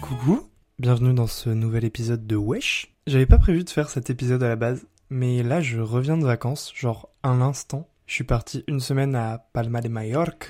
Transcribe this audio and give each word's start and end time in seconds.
Coucou, 0.00 0.48
bienvenue 0.78 1.14
dans 1.14 1.26
ce 1.26 1.50
nouvel 1.50 1.84
épisode 1.84 2.26
de 2.26 2.36
Wesh. 2.36 2.94
J'avais 3.08 3.26
pas 3.26 3.38
prévu 3.38 3.64
de 3.64 3.70
faire 3.70 3.90
cet 3.90 4.10
épisode 4.10 4.44
à 4.44 4.48
la 4.48 4.56
base, 4.56 4.86
mais 5.10 5.42
là 5.42 5.60
je 5.60 5.80
reviens 5.80 6.16
de 6.16 6.24
vacances, 6.24 6.72
genre 6.76 7.08
un 7.24 7.40
instant. 7.40 7.88
Je 8.06 8.14
suis 8.14 8.24
parti 8.24 8.62
une 8.68 8.80
semaine 8.80 9.16
à 9.16 9.38
Palma 9.52 9.80
de 9.80 9.88
Mallorca, 9.88 10.48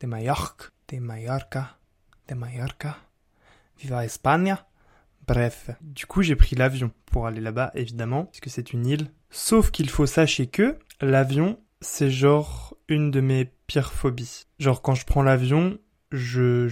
de 0.00 0.06
Mallorca, 0.06 0.70
de 0.88 0.98
Mallorca, 0.98 1.76
de 2.28 2.34
Mallorca, 2.34 2.96
Viva 3.78 4.04
España. 4.04 4.66
Bref, 5.26 5.70
du 5.80 6.06
coup 6.06 6.22
j'ai 6.22 6.36
pris 6.36 6.54
l'avion 6.54 6.92
pour 7.06 7.26
aller 7.26 7.40
là-bas 7.40 7.72
évidemment, 7.74 8.26
puisque 8.26 8.48
c'est 8.50 8.72
une 8.72 8.86
île. 8.86 9.10
Sauf 9.30 9.70
qu'il 9.70 9.90
faut 9.90 10.06
sachez 10.06 10.46
que 10.46 10.78
l'avion 11.00 11.58
c'est 11.80 12.10
genre 12.10 12.76
une 12.88 13.10
de 13.10 13.20
mes 13.20 13.44
pires 13.66 13.92
phobies. 13.92 14.46
Genre 14.58 14.82
quand 14.82 14.94
je 14.94 15.04
prends 15.04 15.22
l'avion, 15.22 15.78
je 16.12 16.68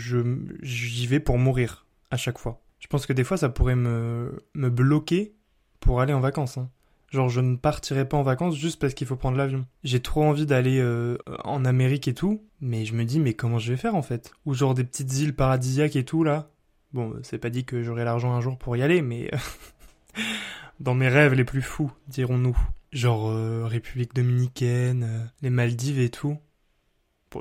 j'y 0.62 1.06
vais 1.06 1.20
pour 1.20 1.38
mourir 1.38 1.86
à 2.10 2.16
chaque 2.16 2.38
fois. 2.38 2.60
Je 2.78 2.86
pense 2.86 3.06
que 3.06 3.12
des 3.12 3.24
fois 3.24 3.36
ça 3.36 3.48
pourrait 3.48 3.76
me 3.76 4.44
me 4.54 4.70
bloquer 4.70 5.34
pour 5.80 6.00
aller 6.00 6.12
en 6.12 6.20
vacances. 6.20 6.58
hein. 6.58 6.70
Genre 7.14 7.28
je 7.28 7.40
ne 7.40 7.54
partirai 7.54 8.08
pas 8.08 8.16
en 8.16 8.24
vacances 8.24 8.56
juste 8.56 8.80
parce 8.80 8.92
qu'il 8.92 9.06
faut 9.06 9.14
prendre 9.14 9.36
l'avion. 9.36 9.64
J'ai 9.84 10.00
trop 10.00 10.24
envie 10.24 10.46
d'aller 10.46 10.80
euh, 10.80 11.16
en 11.44 11.64
Amérique 11.64 12.08
et 12.08 12.14
tout, 12.14 12.42
mais 12.60 12.84
je 12.84 12.92
me 12.92 13.04
dis 13.04 13.20
mais 13.20 13.34
comment 13.34 13.60
je 13.60 13.70
vais 13.70 13.76
faire 13.76 13.94
en 13.94 14.02
fait? 14.02 14.32
Ou 14.46 14.54
genre 14.54 14.74
des 14.74 14.82
petites 14.82 15.16
îles 15.20 15.32
paradisiaques 15.32 15.94
et 15.94 16.04
tout 16.04 16.24
là. 16.24 16.50
Bon, 16.92 17.14
c'est 17.22 17.38
pas 17.38 17.50
dit 17.50 17.64
que 17.64 17.84
j'aurai 17.84 18.02
l'argent 18.02 18.32
un 18.32 18.40
jour 18.40 18.58
pour 18.58 18.76
y 18.76 18.82
aller, 18.82 19.00
mais 19.00 19.30
dans 20.80 20.96
mes 20.96 21.06
rêves 21.06 21.34
les 21.34 21.44
plus 21.44 21.62
fous, 21.62 21.92
dirons-nous. 22.08 22.58
Genre 22.90 23.30
euh, 23.30 23.64
République 23.64 24.12
dominicaine, 24.12 25.04
euh, 25.04 25.24
les 25.40 25.50
Maldives 25.50 26.00
et 26.00 26.10
tout. 26.10 26.36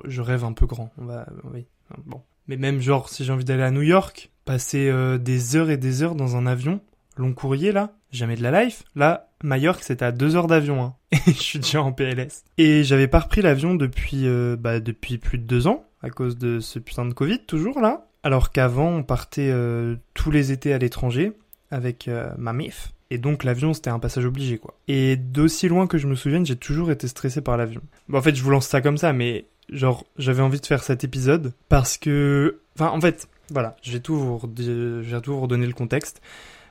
Je 0.05 0.21
rêve 0.21 0.43
un 0.43 0.53
peu 0.53 0.67
grand, 0.67 0.91
on 0.99 1.05
va 1.05 1.25
oui. 1.51 1.65
Bon. 2.05 2.21
Mais 2.47 2.57
même 2.57 2.79
genre 2.79 3.09
si 3.09 3.25
j'ai 3.25 3.33
envie 3.33 3.43
d'aller 3.43 3.63
à 3.63 3.71
New 3.71 3.81
York, 3.81 4.29
passer 4.45 4.87
euh, 4.87 5.17
des 5.17 5.55
heures 5.55 5.71
et 5.71 5.77
des 5.77 6.03
heures 6.03 6.13
dans 6.13 6.35
un 6.35 6.45
avion, 6.45 6.79
long 7.17 7.33
courrier 7.33 7.71
là, 7.71 7.95
jamais 8.11 8.35
de 8.35 8.43
la 8.43 8.63
life. 8.63 8.83
Là, 8.95 9.32
Majorque 9.43 9.83
c'était 9.83 10.05
à 10.05 10.11
deux 10.11 10.35
heures 10.35 10.47
d'avion, 10.47 10.81
hein. 10.81 10.95
Et 11.27 11.31
je 11.31 11.41
suis 11.41 11.59
déjà 11.59 11.83
en 11.83 11.91
PLS. 11.91 12.43
Et 12.57 12.83
j'avais 12.83 13.07
pas 13.07 13.19
repris 13.19 13.41
l'avion 13.41 13.75
depuis, 13.75 14.25
euh, 14.25 14.55
bah, 14.57 14.79
depuis 14.79 15.17
plus 15.17 15.37
de 15.37 15.43
deux 15.43 15.67
ans, 15.67 15.85
à 16.01 16.09
cause 16.09 16.37
de 16.37 16.59
ce 16.59 16.79
putain 16.79 17.05
de 17.05 17.13
Covid, 17.13 17.39
toujours 17.39 17.79
là. 17.79 18.07
Alors 18.23 18.51
qu'avant, 18.51 18.89
on 18.89 19.03
partait 19.03 19.49
euh, 19.51 19.97
tous 20.13 20.31
les 20.31 20.51
étés 20.51 20.73
à 20.73 20.77
l'étranger, 20.77 21.33
avec 21.71 22.07
euh, 22.07 22.31
ma 22.37 22.53
MIF. 22.53 22.93
Et 23.09 23.17
donc 23.17 23.43
l'avion, 23.43 23.73
c'était 23.73 23.89
un 23.89 23.99
passage 23.99 24.25
obligé, 24.25 24.57
quoi. 24.57 24.75
Et 24.87 25.17
d'aussi 25.17 25.67
loin 25.67 25.87
que 25.87 25.97
je 25.97 26.07
me 26.07 26.15
souvienne, 26.15 26.45
j'ai 26.45 26.55
toujours 26.55 26.89
été 26.89 27.07
stressé 27.07 27.41
par 27.41 27.57
l'avion. 27.57 27.81
En 28.11 28.21
fait, 28.21 28.35
je 28.35 28.41
vous 28.41 28.49
lance 28.49 28.67
ça 28.67 28.81
comme 28.81 28.97
ça, 28.97 29.13
mais 29.13 29.45
genre, 29.69 30.05
j'avais 30.17 30.41
envie 30.41 30.59
de 30.59 30.65
faire 30.65 30.83
cet 30.83 31.03
épisode 31.03 31.53
parce 31.69 31.97
que... 31.97 32.61
Enfin, 32.75 32.89
en 32.89 33.01
fait, 33.01 33.27
voilà, 33.51 33.75
je 33.83 33.97
tout 33.97 34.15
vous, 34.15 34.41
je 34.57 35.01
vais 35.01 35.21
tout 35.21 35.33
vous 35.33 35.41
redonner 35.41 35.67
le 35.67 35.73
contexte. 35.73 36.21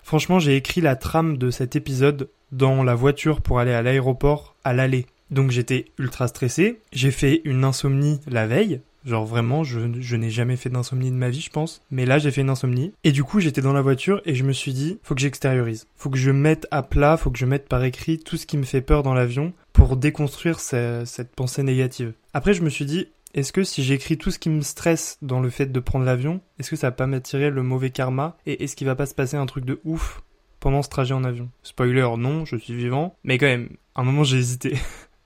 Franchement, 0.02 0.38
j'ai 0.38 0.56
écrit 0.56 0.80
la 0.80 0.96
trame 0.96 1.38
de 1.38 1.50
cet 1.50 1.76
épisode 1.76 2.28
dans 2.50 2.82
la 2.82 2.94
voiture 2.94 3.40
pour 3.40 3.58
aller 3.60 3.72
à 3.72 3.82
l'aéroport 3.82 4.56
à 4.64 4.72
l'aller. 4.72 5.06
Donc 5.30 5.50
j'étais 5.50 5.86
ultra 5.98 6.28
stressé. 6.28 6.80
J'ai 6.92 7.10
fait 7.10 7.40
une 7.44 7.64
insomnie 7.64 8.20
la 8.28 8.46
veille. 8.46 8.80
Genre 9.04 9.24
vraiment, 9.26 9.64
je, 9.64 9.80
n'ai 10.14 10.30
jamais 10.30 10.54
fait 10.56 10.68
d'insomnie 10.70 11.10
de 11.10 11.16
ma 11.16 11.28
vie, 11.28 11.40
je 11.40 11.50
pense. 11.50 11.82
Mais 11.90 12.06
là, 12.06 12.18
j'ai 12.18 12.30
fait 12.30 12.42
une 12.42 12.50
insomnie. 12.50 12.92
Et 13.02 13.10
du 13.10 13.24
coup, 13.24 13.40
j'étais 13.40 13.60
dans 13.60 13.72
la 13.72 13.82
voiture 13.82 14.22
et 14.26 14.34
je 14.36 14.44
me 14.44 14.52
suis 14.52 14.72
dit, 14.72 14.98
faut 15.02 15.16
que 15.16 15.20
j'extériorise. 15.20 15.88
Faut 15.96 16.08
que 16.10 16.18
je 16.18 16.30
mette 16.30 16.68
à 16.70 16.84
plat, 16.84 17.16
faut 17.16 17.30
que 17.32 17.38
je 17.38 17.46
mette 17.46 17.68
par 17.68 17.82
écrit 17.82 18.18
tout 18.20 18.36
ce 18.36 18.46
qui 18.46 18.56
me 18.56 18.62
fait 18.62 18.80
peur 18.80 19.02
dans 19.02 19.14
l'avion 19.14 19.52
pour 19.72 19.96
déconstruire 19.96 20.60
ce- 20.60 21.02
cette 21.04 21.34
pensée 21.34 21.64
négative. 21.64 22.12
Après, 22.32 22.54
je 22.54 22.62
me 22.62 22.70
suis 22.70 22.84
dit, 22.84 23.08
est-ce 23.34 23.52
que 23.52 23.64
si 23.64 23.82
j'écris 23.82 24.18
tout 24.18 24.30
ce 24.30 24.38
qui 24.38 24.50
me 24.50 24.62
stresse 24.62 25.18
dans 25.22 25.40
le 25.40 25.50
fait 25.50 25.66
de 25.66 25.80
prendre 25.80 26.04
l'avion, 26.04 26.40
est-ce 26.58 26.70
que 26.70 26.76
ça 26.76 26.88
va 26.88 26.92
pas 26.92 27.06
m'attirer 27.06 27.50
le 27.50 27.62
mauvais 27.62 27.90
karma 27.90 28.36
et 28.46 28.64
est-ce 28.64 28.76
qu'il 28.76 28.86
va 28.86 28.96
pas 28.96 29.06
se 29.06 29.14
passer 29.14 29.36
un 29.36 29.46
truc 29.46 29.64
de 29.64 29.80
ouf 29.84 30.22
pendant 30.60 30.82
ce 30.82 30.88
trajet 30.88 31.14
en 31.14 31.24
avion? 31.24 31.50
Spoiler, 31.62 32.08
non, 32.18 32.44
je 32.44 32.56
suis 32.56 32.74
vivant, 32.74 33.16
mais 33.24 33.38
quand 33.38 33.46
même, 33.46 33.70
un 33.96 34.02
moment 34.04 34.24
j'ai 34.24 34.38
hésité. 34.38 34.76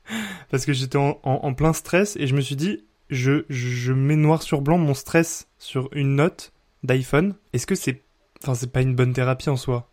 Parce 0.50 0.64
que 0.64 0.72
j'étais 0.72 0.98
en 0.98 1.54
plein 1.54 1.72
stress 1.72 2.16
et 2.16 2.28
je 2.28 2.36
me 2.36 2.40
suis 2.40 2.54
dit, 2.54 2.84
je, 3.10 3.44
je 3.48 3.92
mets 3.92 4.16
noir 4.16 4.42
sur 4.42 4.60
blanc 4.60 4.78
mon 4.78 4.94
stress 4.94 5.48
sur 5.58 5.88
une 5.92 6.16
note 6.16 6.52
d'iPhone. 6.82 7.34
Est-ce 7.52 7.66
que 7.66 7.74
c'est, 7.74 8.02
enfin 8.42 8.54
c'est 8.54 8.72
pas 8.72 8.82
une 8.82 8.94
bonne 8.94 9.12
thérapie 9.12 9.50
en 9.50 9.56
soi? 9.56 9.90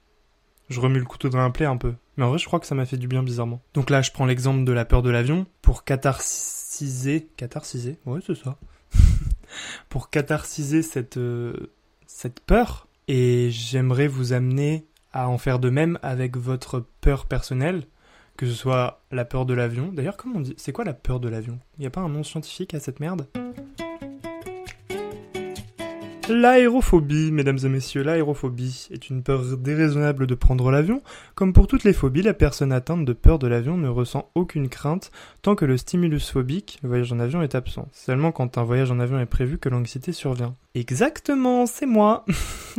Je 0.70 0.80
remue 0.80 1.00
le 1.00 1.06
couteau 1.06 1.30
dans 1.30 1.40
la 1.40 1.50
plaie 1.50 1.66
un 1.66 1.78
peu, 1.78 1.94
mais 2.18 2.24
en 2.24 2.30
vrai 2.30 2.38
je 2.38 2.46
crois 2.46 2.60
que 2.60 2.66
ça 2.66 2.76
m'a 2.76 2.86
fait 2.86 2.98
du 2.98 3.08
bien 3.08 3.24
bizarrement. 3.24 3.62
Donc 3.74 3.90
là 3.90 4.02
je 4.02 4.12
prends 4.12 4.26
l'exemple 4.26 4.64
de 4.64 4.72
la 4.72 4.86
peur 4.86 5.02
de 5.02 5.10
l'avion 5.10 5.46
pour 5.62 5.84
catharsiser, 5.84 7.28
catharsiser, 7.38 7.98
ouais 8.06 8.20
c'est 8.26 8.36
ça, 8.36 8.58
pour 9.90 10.10
catharsiser 10.10 10.82
cette 10.82 11.18
euh, 11.18 11.72
cette 12.06 12.40
peur 12.40 12.88
et 13.08 13.50
j'aimerais 13.52 14.08
vous 14.08 14.34
amener 14.34 14.86
à 15.14 15.30
en 15.30 15.38
faire 15.38 15.60
de 15.60 15.70
même 15.70 16.00
avec 16.02 16.38
votre 16.38 16.86
peur 17.02 17.26
personnelle, 17.26 17.84
que 18.36 18.46
ce 18.46 18.54
soit 18.54 19.02
la 19.12 19.26
peur 19.26 19.46
de 19.46 19.54
l'avion. 19.54 19.92
D'ailleurs, 19.92 20.18
comment 20.18 20.38
on 20.38 20.42
dit 20.42 20.56
C'est 20.58 20.72
quoi 20.72 20.86
la 20.86 20.94
peur 20.94 21.20
de 21.20 21.30
l'avion? 21.30 21.60
Il 21.78 21.84
y 21.84 21.88
a 21.88 21.92
pas 21.92 22.02
un 22.02 22.10
nom 22.10 22.24
scientifique 22.24 22.74
à 22.74 22.80
cette 22.80 23.00
merde? 23.00 23.28
L'aérophobie, 26.30 27.34
mesdames 27.34 27.60
et 27.66 27.70
messieurs, 27.70 28.02
l'aérophobie 28.02 28.88
est 28.92 29.10
une 29.10 29.24
peur 29.24 29.44
déraisonnable 29.58 30.26
de 30.26 30.36
prendre 30.36 30.72
l'avion. 30.72 31.02
Comme 31.36 31.52
pour 31.52 31.68
toutes 31.68 31.84
les 31.84 31.92
phobies, 31.92 32.22
la 32.22 32.34
personne 32.34 32.72
atteinte 32.72 33.04
de 33.04 33.12
peur 33.12 33.40
de 33.40 33.48
l'avion 33.48 33.78
ne 33.78 33.90
ressent 33.90 34.30
aucune 34.34 34.70
crainte 34.70 35.12
tant 35.42 35.56
que 35.56 35.66
le 35.66 35.76
stimulus 35.76 36.32
phobique, 36.32 36.80
le 36.82 36.88
voyage 36.88 37.12
en 37.12 37.20
avion, 37.20 37.42
est 37.42 37.56
absent. 37.56 37.90
Seulement 37.92 38.32
quand 38.32 38.58
un 38.58 38.64
voyage 38.64 38.90
en 38.90 39.02
avion 39.02 39.20
est 39.20 39.26
prévu 39.26 39.58
que 39.58 39.68
l'anxiété 39.68 40.14
survient. 40.14 40.56
Exactement, 40.76 41.66
c'est 41.66 41.86
moi 41.86 42.26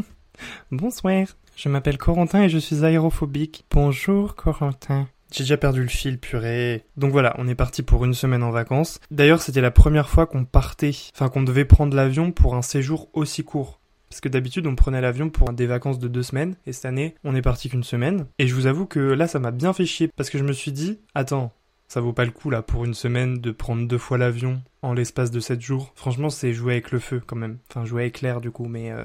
Bonsoir, 0.71 1.27
je 1.55 1.69
m'appelle 1.69 1.99
Corentin 1.99 2.45
et 2.45 2.49
je 2.49 2.59
suis 2.59 2.83
aérophobique. 2.83 3.67
Bonjour 3.71 4.37
Corentin. 4.37 5.07
J'ai 5.35 5.43
déjà 5.43 5.57
perdu 5.57 5.83
le 5.83 5.89
fil, 5.89 6.21
purée. 6.21 6.85
Donc 6.97 7.11
voilà, 7.11 7.35
on 7.39 7.49
est 7.49 7.57
parti 7.57 7.83
pour 7.83 8.05
une 8.05 8.15
semaine 8.15 8.45
en 8.45 8.53
vacances. 8.53 9.01
D'ailleurs, 9.11 9.43
c'était 9.43 9.61
la 9.61 9.73
première 9.73 10.09
fois 10.09 10.27
qu'on 10.27 10.45
partait, 10.45 10.93
enfin 11.13 11.29
qu'on 11.29 11.43
devait 11.43 11.65
prendre 11.65 11.97
l'avion 11.97 12.31
pour 12.31 12.55
un 12.55 12.63
séjour 12.63 13.09
aussi 13.15 13.43
court. 13.43 13.81
Parce 14.09 14.21
que 14.21 14.29
d'habitude, 14.29 14.69
on 14.69 14.77
prenait 14.77 15.01
l'avion 15.01 15.31
pour 15.31 15.53
des 15.53 15.67
vacances 15.67 15.99
de 15.99 16.07
deux 16.07 16.23
semaines, 16.23 16.55
et 16.67 16.73
cette 16.73 16.85
année, 16.85 17.17
on 17.25 17.35
est 17.35 17.43
parti 17.43 17.69
qu'une 17.69 17.83
semaine. 17.83 18.27
Et 18.39 18.47
je 18.47 18.55
vous 18.55 18.67
avoue 18.67 18.87
que 18.87 19.01
là, 19.01 19.27
ça 19.27 19.41
m'a 19.41 19.51
bien 19.51 19.73
fait 19.73 19.87
chier, 19.87 20.09
parce 20.15 20.31
que 20.31 20.39
je 20.39 20.45
me 20.45 20.53
suis 20.53 20.71
dit, 20.71 21.01
attends, 21.17 21.53
ça 21.89 22.01
vaut 22.01 22.13
pas 22.13 22.25
le 22.25 22.31
coup 22.31 22.49
là 22.49 22.63
pour 22.63 22.85
une 22.85 22.95
semaine 22.95 23.41
de 23.41 23.51
prendre 23.51 23.89
deux 23.89 23.99
fois 23.99 24.19
l'avion 24.19 24.63
en 24.83 24.95
l'espace 24.95 25.33
de 25.33 25.41
sept 25.41 25.61
jours. 25.61 25.91
Franchement, 25.97 26.31
c'est 26.31 26.53
jouer 26.53 26.75
avec 26.75 26.93
le 26.93 27.01
feu 27.01 27.21
quand 27.27 27.35
même. 27.35 27.59
Enfin, 27.69 27.85
jouer 27.85 28.03
avec 28.03 28.21
l'air 28.21 28.41
du 28.41 28.53
coup, 28.53 28.67
mais 28.67 28.93
euh, 28.93 29.05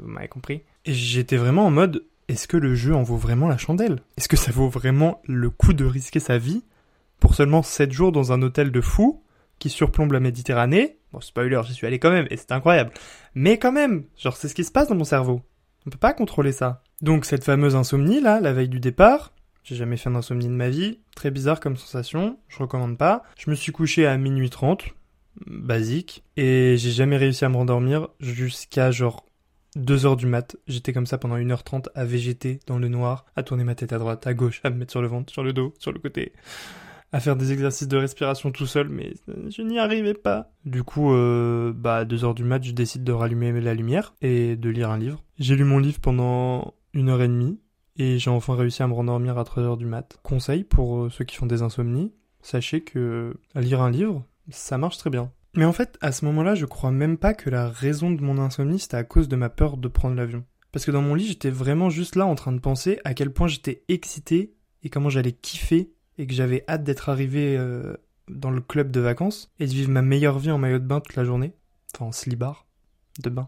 vous 0.00 0.08
m'avez 0.08 0.28
compris. 0.28 0.62
Et 0.86 0.94
j'étais 0.94 1.36
vraiment 1.36 1.66
en 1.66 1.70
mode, 1.70 2.02
est-ce 2.32 2.48
que 2.48 2.56
le 2.56 2.74
jeu 2.74 2.94
en 2.94 3.02
vaut 3.02 3.18
vraiment 3.18 3.46
la 3.46 3.58
chandelle? 3.58 4.00
Est-ce 4.16 4.28
que 4.28 4.38
ça 4.38 4.50
vaut 4.52 4.68
vraiment 4.68 5.20
le 5.24 5.50
coup 5.50 5.74
de 5.74 5.84
risquer 5.84 6.18
sa 6.18 6.38
vie 6.38 6.64
pour 7.20 7.34
seulement 7.34 7.62
7 7.62 7.92
jours 7.92 8.10
dans 8.10 8.32
un 8.32 8.40
hôtel 8.40 8.72
de 8.72 8.80
fou 8.80 9.22
qui 9.58 9.68
surplombe 9.68 10.12
la 10.12 10.20
Méditerranée? 10.20 10.98
Bon, 11.12 11.20
spoiler, 11.20 11.60
j'y 11.66 11.74
suis 11.74 11.86
allé 11.86 11.98
quand 11.98 12.10
même 12.10 12.26
et 12.30 12.38
c'est 12.38 12.52
incroyable. 12.52 12.92
Mais 13.34 13.58
quand 13.58 13.72
même, 13.72 14.04
genre 14.16 14.36
c'est 14.36 14.48
ce 14.48 14.54
qui 14.54 14.64
se 14.64 14.72
passe 14.72 14.88
dans 14.88 14.94
mon 14.94 15.04
cerveau. 15.04 15.42
On 15.86 15.90
peut 15.90 15.98
pas 15.98 16.14
contrôler 16.14 16.52
ça. 16.52 16.82
Donc 17.02 17.26
cette 17.26 17.44
fameuse 17.44 17.76
insomnie 17.76 18.20
là, 18.20 18.40
la 18.40 18.54
veille 18.54 18.70
du 18.70 18.80
départ, 18.80 19.34
j'ai 19.62 19.76
jamais 19.76 19.98
fait 19.98 20.10
d'insomnie 20.10 20.48
de 20.48 20.52
ma 20.52 20.70
vie, 20.70 21.00
très 21.14 21.30
bizarre 21.30 21.60
comme 21.60 21.76
sensation, 21.76 22.38
je 22.48 22.58
recommande 22.58 22.96
pas. 22.96 23.24
Je 23.36 23.50
me 23.50 23.54
suis 23.54 23.72
couché 23.72 24.06
à 24.06 24.16
minuit 24.16 24.48
30, 24.48 24.84
basique. 25.46 26.24
Et 26.36 26.76
j'ai 26.78 26.90
jamais 26.90 27.18
réussi 27.18 27.44
à 27.44 27.48
me 27.48 27.56
rendormir 27.56 28.08
jusqu'à 28.20 28.90
genre 28.90 29.26
2h 29.76 30.16
du 30.16 30.26
mat. 30.26 30.56
J'étais 30.66 30.92
comme 30.92 31.06
ça 31.06 31.18
pendant 31.18 31.36
1h30 31.36 31.86
à 31.94 32.04
végéter 32.04 32.60
dans 32.66 32.78
le 32.78 32.88
noir, 32.88 33.24
à 33.36 33.42
tourner 33.42 33.64
ma 33.64 33.74
tête 33.74 33.92
à 33.92 33.98
droite, 33.98 34.26
à 34.26 34.34
gauche, 34.34 34.60
à 34.64 34.70
me 34.70 34.76
mettre 34.76 34.90
sur 34.90 35.02
le 35.02 35.08
ventre, 35.08 35.32
sur 35.32 35.42
le 35.42 35.52
dos, 35.52 35.74
sur 35.78 35.92
le 35.92 35.98
côté, 35.98 36.32
à 37.12 37.20
faire 37.20 37.36
des 37.36 37.52
exercices 37.52 37.88
de 37.88 37.96
respiration 37.96 38.50
tout 38.50 38.66
seul, 38.66 38.88
mais 38.88 39.14
je 39.48 39.62
n'y 39.62 39.78
arrivais 39.78 40.14
pas. 40.14 40.50
Du 40.64 40.82
coup, 40.82 41.12
euh, 41.12 41.72
bah, 41.74 41.96
à 41.98 42.04
2h 42.04 42.34
du 42.34 42.44
mat, 42.44 42.62
je 42.62 42.72
décide 42.72 43.04
de 43.04 43.12
rallumer 43.12 43.60
la 43.60 43.74
lumière 43.74 44.14
et 44.22 44.56
de 44.56 44.70
lire 44.70 44.90
un 44.90 44.98
livre. 44.98 45.22
J'ai 45.38 45.56
lu 45.56 45.64
mon 45.64 45.78
livre 45.78 46.00
pendant 46.00 46.74
une 46.94 47.08
heure 47.08 47.22
et 47.22 47.28
demie 47.28 47.60
et 47.96 48.18
j'ai 48.18 48.30
enfin 48.30 48.54
réussi 48.54 48.82
à 48.82 48.86
me 48.86 48.94
rendormir 48.94 49.38
à 49.38 49.44
3h 49.44 49.76
du 49.76 49.86
mat. 49.86 50.18
Conseil 50.22 50.64
pour 50.64 51.04
euh, 51.04 51.10
ceux 51.10 51.24
qui 51.24 51.36
font 51.36 51.46
des 51.46 51.62
insomnies, 51.62 52.12
sachez 52.40 52.82
que 52.82 53.36
lire 53.54 53.82
un 53.82 53.90
livre, 53.90 54.24
ça 54.50 54.78
marche 54.78 54.98
très 54.98 55.10
bien. 55.10 55.30
Mais 55.54 55.64
en 55.64 55.72
fait, 55.72 55.98
à 56.00 56.12
ce 56.12 56.24
moment-là, 56.24 56.54
je 56.54 56.64
crois 56.64 56.90
même 56.90 57.18
pas 57.18 57.34
que 57.34 57.50
la 57.50 57.68
raison 57.68 58.10
de 58.10 58.22
mon 58.22 58.38
insomnie, 58.38 58.78
c'était 58.78 58.96
à 58.96 59.04
cause 59.04 59.28
de 59.28 59.36
ma 59.36 59.50
peur 59.50 59.76
de 59.76 59.88
prendre 59.88 60.16
l'avion. 60.16 60.44
Parce 60.72 60.86
que 60.86 60.90
dans 60.90 61.02
mon 61.02 61.14
lit, 61.14 61.26
j'étais 61.26 61.50
vraiment 61.50 61.90
juste 61.90 62.16
là 62.16 62.24
en 62.24 62.34
train 62.34 62.52
de 62.52 62.58
penser 62.58 62.98
à 63.04 63.12
quel 63.12 63.30
point 63.30 63.48
j'étais 63.48 63.84
excité 63.88 64.54
et 64.82 64.88
comment 64.88 65.10
j'allais 65.10 65.32
kiffer 65.32 65.92
et 66.16 66.26
que 66.26 66.32
j'avais 66.32 66.64
hâte 66.68 66.84
d'être 66.84 67.10
arrivé 67.10 67.56
euh, 67.58 67.94
dans 68.28 68.50
le 68.50 68.62
club 68.62 68.90
de 68.90 69.00
vacances 69.00 69.52
et 69.58 69.66
de 69.66 69.72
vivre 69.72 69.90
ma 69.90 70.00
meilleure 70.00 70.38
vie 70.38 70.50
en 70.50 70.58
maillot 70.58 70.78
de 70.78 70.86
bain 70.86 71.00
toute 71.00 71.16
la 71.16 71.24
journée. 71.24 71.52
Enfin, 71.94 72.06
en 72.06 72.12
slibar 72.12 72.66
de 73.22 73.28
bain 73.28 73.46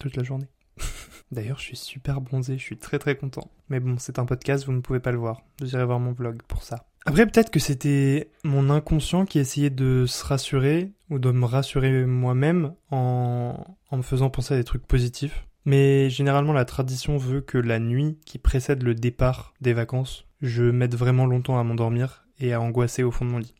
toute 0.00 0.16
la 0.16 0.22
journée. 0.22 0.48
D'ailleurs, 1.30 1.58
je 1.58 1.64
suis 1.64 1.76
super 1.76 2.22
bronzé, 2.22 2.56
je 2.56 2.62
suis 2.62 2.78
très 2.78 2.98
très 2.98 3.16
content. 3.16 3.50
Mais 3.68 3.80
bon, 3.80 3.98
c'est 3.98 4.18
un 4.18 4.24
podcast, 4.24 4.64
vous 4.64 4.72
ne 4.72 4.80
pouvez 4.80 5.00
pas 5.00 5.12
le 5.12 5.18
voir. 5.18 5.42
Vous 5.60 5.74
irez 5.74 5.84
voir 5.84 6.00
mon 6.00 6.12
vlog 6.12 6.40
pour 6.48 6.62
ça. 6.62 6.86
Après, 7.06 7.26
peut-être 7.26 7.50
que 7.50 7.60
c'était 7.60 8.30
mon 8.44 8.70
inconscient 8.70 9.26
qui 9.26 9.38
essayait 9.38 9.70
de 9.70 10.06
se 10.06 10.24
rassurer 10.24 10.92
ou 11.10 11.18
de 11.18 11.30
me 11.30 11.44
rassurer 11.44 12.06
moi-même 12.06 12.74
en, 12.90 13.62
en 13.90 13.96
me 13.96 14.02
faisant 14.02 14.30
penser 14.30 14.54
à 14.54 14.56
des 14.56 14.64
trucs 14.64 14.86
positifs. 14.86 15.46
Mais 15.66 16.08
généralement, 16.10 16.52
la 16.52 16.64
tradition 16.64 17.16
veut 17.16 17.40
que 17.40 17.58
la 17.58 17.78
nuit 17.78 18.18
qui 18.24 18.38
précède 18.38 18.82
le 18.82 18.94
départ 18.94 19.54
des 19.60 19.72
vacances, 19.72 20.26
je 20.40 20.64
mette 20.64 20.94
vraiment 20.94 21.26
longtemps 21.26 21.58
à 21.58 21.64
m'endormir 21.64 22.26
et 22.38 22.52
à 22.52 22.60
angoisser 22.60 23.02
au 23.02 23.10
fond 23.10 23.24
de 23.24 23.30
mon 23.30 23.38
lit. 23.38 23.54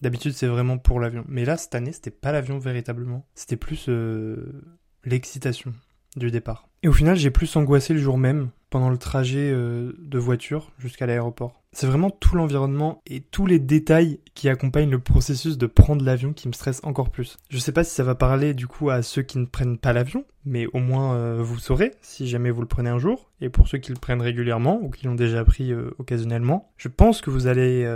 D'habitude, 0.00 0.32
c'est 0.32 0.46
vraiment 0.46 0.78
pour 0.78 1.00
l'avion. 1.00 1.24
Mais 1.28 1.44
là, 1.44 1.56
cette 1.56 1.74
année, 1.74 1.92
c'était 1.92 2.12
pas 2.12 2.30
l'avion 2.30 2.58
véritablement. 2.58 3.26
C'était 3.34 3.56
plus 3.56 3.86
euh, 3.88 4.62
l'excitation 5.04 5.72
du 6.16 6.30
départ. 6.30 6.68
Et 6.82 6.88
au 6.88 6.92
final, 6.92 7.16
j'ai 7.16 7.30
plus 7.30 7.54
angoissé 7.56 7.94
le 7.94 8.00
jour 8.00 8.18
même, 8.18 8.50
pendant 8.70 8.90
le 8.90 8.98
trajet 8.98 9.50
euh, 9.52 9.92
de 9.98 10.18
voiture 10.18 10.70
jusqu'à 10.78 11.06
l'aéroport. 11.06 11.62
C'est 11.72 11.86
vraiment 11.86 12.10
tout 12.10 12.34
l'environnement 12.36 13.02
et 13.06 13.20
tous 13.20 13.46
les 13.46 13.58
détails 13.58 14.20
qui 14.34 14.48
accompagnent 14.48 14.90
le 14.90 14.98
processus 14.98 15.58
de 15.58 15.66
prendre 15.66 16.04
l'avion 16.04 16.32
qui 16.32 16.48
me 16.48 16.52
stressent 16.52 16.80
encore 16.82 17.10
plus. 17.10 17.36
Je 17.50 17.58
sais 17.58 17.72
pas 17.72 17.84
si 17.84 17.94
ça 17.94 18.04
va 18.04 18.14
parler 18.14 18.54
du 18.54 18.66
coup 18.66 18.90
à 18.90 19.02
ceux 19.02 19.22
qui 19.22 19.38
ne 19.38 19.44
prennent 19.44 19.78
pas 19.78 19.92
l'avion, 19.92 20.24
mais 20.44 20.66
au 20.66 20.78
moins 20.78 21.14
euh, 21.14 21.42
vous 21.42 21.58
saurez 21.58 21.92
si 22.00 22.26
jamais 22.26 22.50
vous 22.50 22.62
le 22.62 22.68
prenez 22.68 22.90
un 22.90 22.98
jour. 22.98 23.30
Et 23.40 23.50
pour 23.50 23.68
ceux 23.68 23.78
qui 23.78 23.92
le 23.92 23.98
prennent 23.98 24.22
régulièrement 24.22 24.80
ou 24.82 24.90
qui 24.90 25.06
l'ont 25.06 25.14
déjà 25.14 25.44
pris 25.44 25.72
euh, 25.72 25.94
occasionnellement, 25.98 26.72
je 26.76 26.88
pense 26.88 27.20
que 27.20 27.30
vous 27.30 27.46
allez 27.46 27.86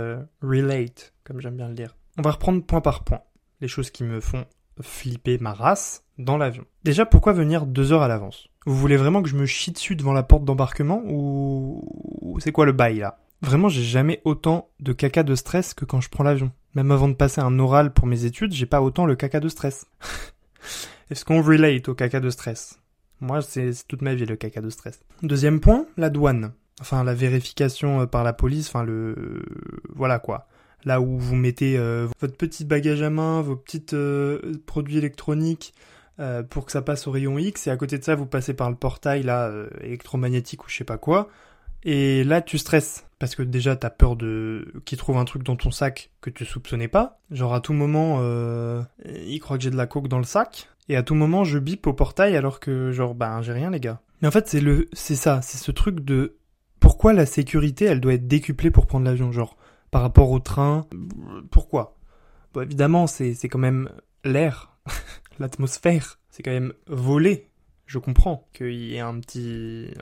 relate, 0.41 1.13
comme 1.23 1.41
j'aime 1.41 1.57
bien 1.57 1.67
le 1.67 1.75
dire. 1.75 1.95
On 2.17 2.21
va 2.21 2.31
reprendre 2.31 2.63
point 2.63 2.81
par 2.81 3.03
point 3.03 3.21
les 3.61 3.67
choses 3.67 3.89
qui 3.89 4.03
me 4.03 4.19
font 4.19 4.45
flipper 4.81 5.37
ma 5.39 5.53
race 5.53 6.03
dans 6.17 6.37
l'avion. 6.37 6.65
Déjà, 6.83 7.05
pourquoi 7.05 7.33
venir 7.33 7.65
deux 7.65 7.91
heures 7.91 8.01
à 8.01 8.07
l'avance? 8.07 8.49
Vous 8.65 8.75
voulez 8.75 8.97
vraiment 8.97 9.21
que 9.21 9.29
je 9.29 9.35
me 9.35 9.45
chie 9.45 9.71
dessus 9.71 9.95
devant 9.95 10.13
la 10.13 10.23
porte 10.23 10.45
d'embarquement 10.45 11.01
ou 11.05 12.37
c'est 12.39 12.51
quoi 12.51 12.65
le 12.65 12.71
bail 12.71 12.99
là? 12.99 13.19
Vraiment, 13.43 13.67
j'ai 13.67 13.83
jamais 13.83 14.21
autant 14.23 14.69
de 14.79 14.93
caca 14.93 15.21
de 15.23 15.35
stress 15.35 15.73
que 15.73 15.83
quand 15.83 15.99
je 15.99 16.09
prends 16.09 16.23
l'avion. 16.23 16.51
Même 16.75 16.91
avant 16.91 17.09
de 17.09 17.13
passer 17.13 17.41
un 17.41 17.59
oral 17.59 17.91
pour 17.91 18.07
mes 18.07 18.23
études, 18.23 18.53
j'ai 18.53 18.65
pas 18.65 18.81
autant 18.81 19.05
le 19.05 19.15
caca 19.15 19.41
de 19.41 19.49
stress. 19.49 19.85
Est-ce 21.09 21.25
qu'on 21.25 21.41
relate 21.41 21.89
au 21.89 21.93
caca 21.93 22.21
de 22.21 22.29
stress? 22.29 22.79
Moi, 23.19 23.41
c'est 23.41 23.71
toute 23.85 24.01
ma 24.01 24.15
vie 24.15 24.25
le 24.25 24.37
caca 24.37 24.61
de 24.61 24.69
stress. 24.69 25.01
Deuxième 25.23 25.59
point, 25.59 25.85
la 25.97 26.09
douane. 26.09 26.53
Enfin, 26.79 27.03
la 27.03 27.13
vérification 27.13 28.01
euh, 28.01 28.05
par 28.05 28.23
la 28.23 28.31
police, 28.31 28.69
enfin 28.69 28.83
le... 28.83 29.43
Voilà 29.93 30.19
quoi 30.19 30.47
là 30.85 30.99
où 30.99 31.17
vous 31.17 31.35
mettez 31.35 31.77
euh, 31.77 32.07
votre 32.19 32.35
petit 32.35 32.65
bagage 32.65 33.01
à 33.01 33.09
main, 33.09 33.41
vos 33.41 33.55
petits 33.55 33.85
euh, 33.93 34.39
produits 34.65 34.97
électroniques 34.97 35.73
euh, 36.19 36.43
pour 36.43 36.65
que 36.65 36.71
ça 36.71 36.81
passe 36.81 37.07
au 37.07 37.11
rayon 37.11 37.37
X, 37.37 37.67
et 37.67 37.71
à 37.71 37.77
côté 37.77 37.97
de 37.97 38.03
ça, 38.03 38.15
vous 38.15 38.25
passez 38.25 38.53
par 38.53 38.69
le 38.69 38.75
portail 38.75 39.23
là 39.23 39.51
électromagnétique 39.81 40.65
ou 40.65 40.69
je 40.69 40.77
sais 40.77 40.83
pas 40.83 40.97
quoi. 40.97 41.29
Et 41.83 42.23
là, 42.23 42.41
tu 42.41 42.57
stresses 42.57 43.05
parce 43.19 43.35
que 43.35 43.43
déjà, 43.43 43.75
t'as 43.75 43.89
peur 43.89 44.15
de 44.15 44.73
qu'ils 44.85 44.97
trouvent 44.97 45.17
un 45.17 45.25
truc 45.25 45.43
dans 45.43 45.55
ton 45.55 45.71
sac 45.71 46.11
que 46.21 46.29
tu 46.29 46.45
soupçonnais 46.45 46.87
pas. 46.87 47.19
Genre 47.31 47.53
à 47.53 47.59
tout 47.59 47.73
moment, 47.73 48.21
il 49.05 49.39
croit 49.39 49.57
que 49.57 49.63
j'ai 49.63 49.69
de 49.69 49.75
la 49.75 49.87
coke 49.87 50.07
dans 50.07 50.17
le 50.17 50.23
sac, 50.23 50.69
et 50.89 50.95
à 50.95 51.03
tout 51.03 51.15
moment, 51.15 51.43
je 51.43 51.59
bip 51.59 51.87
au 51.87 51.93
portail 51.93 52.35
alors 52.35 52.59
que 52.59 52.91
genre 52.91 53.15
ben 53.15 53.41
j'ai 53.41 53.53
rien 53.53 53.69
les 53.69 53.79
gars. 53.79 54.01
Mais 54.21 54.27
en 54.27 54.31
fait, 54.31 54.47
c'est 54.47 54.61
le, 54.61 54.87
c'est 54.93 55.15
ça, 55.15 55.41
c'est 55.41 55.57
ce 55.57 55.71
truc 55.71 55.99
de 55.99 56.37
pourquoi 56.79 57.13
la 57.13 57.25
sécurité, 57.25 57.85
elle 57.85 58.01
doit 58.01 58.13
être 58.13 58.27
décuplée 58.27 58.71
pour 58.71 58.87
prendre 58.87 59.05
l'avion, 59.05 59.31
genre 59.31 59.57
par 59.91 60.01
rapport 60.01 60.31
au 60.31 60.39
train? 60.39 60.85
Pourquoi? 61.51 61.97
Bon, 62.53 62.61
Évidemment, 62.61 63.07
c'est 63.07 63.35
quand 63.43 63.59
même 63.59 63.89
l'air, 64.23 64.75
l'atmosphère. 65.39 66.19
C'est 66.29 66.43
quand 66.43 66.51
même 66.51 66.73
volé. 66.87 67.49
Je 67.85 67.99
comprends 67.99 68.47
qu'il 68.53 68.73
y 68.73 68.95
ait 68.95 69.01
un 69.01 69.19
petit... 69.19 69.93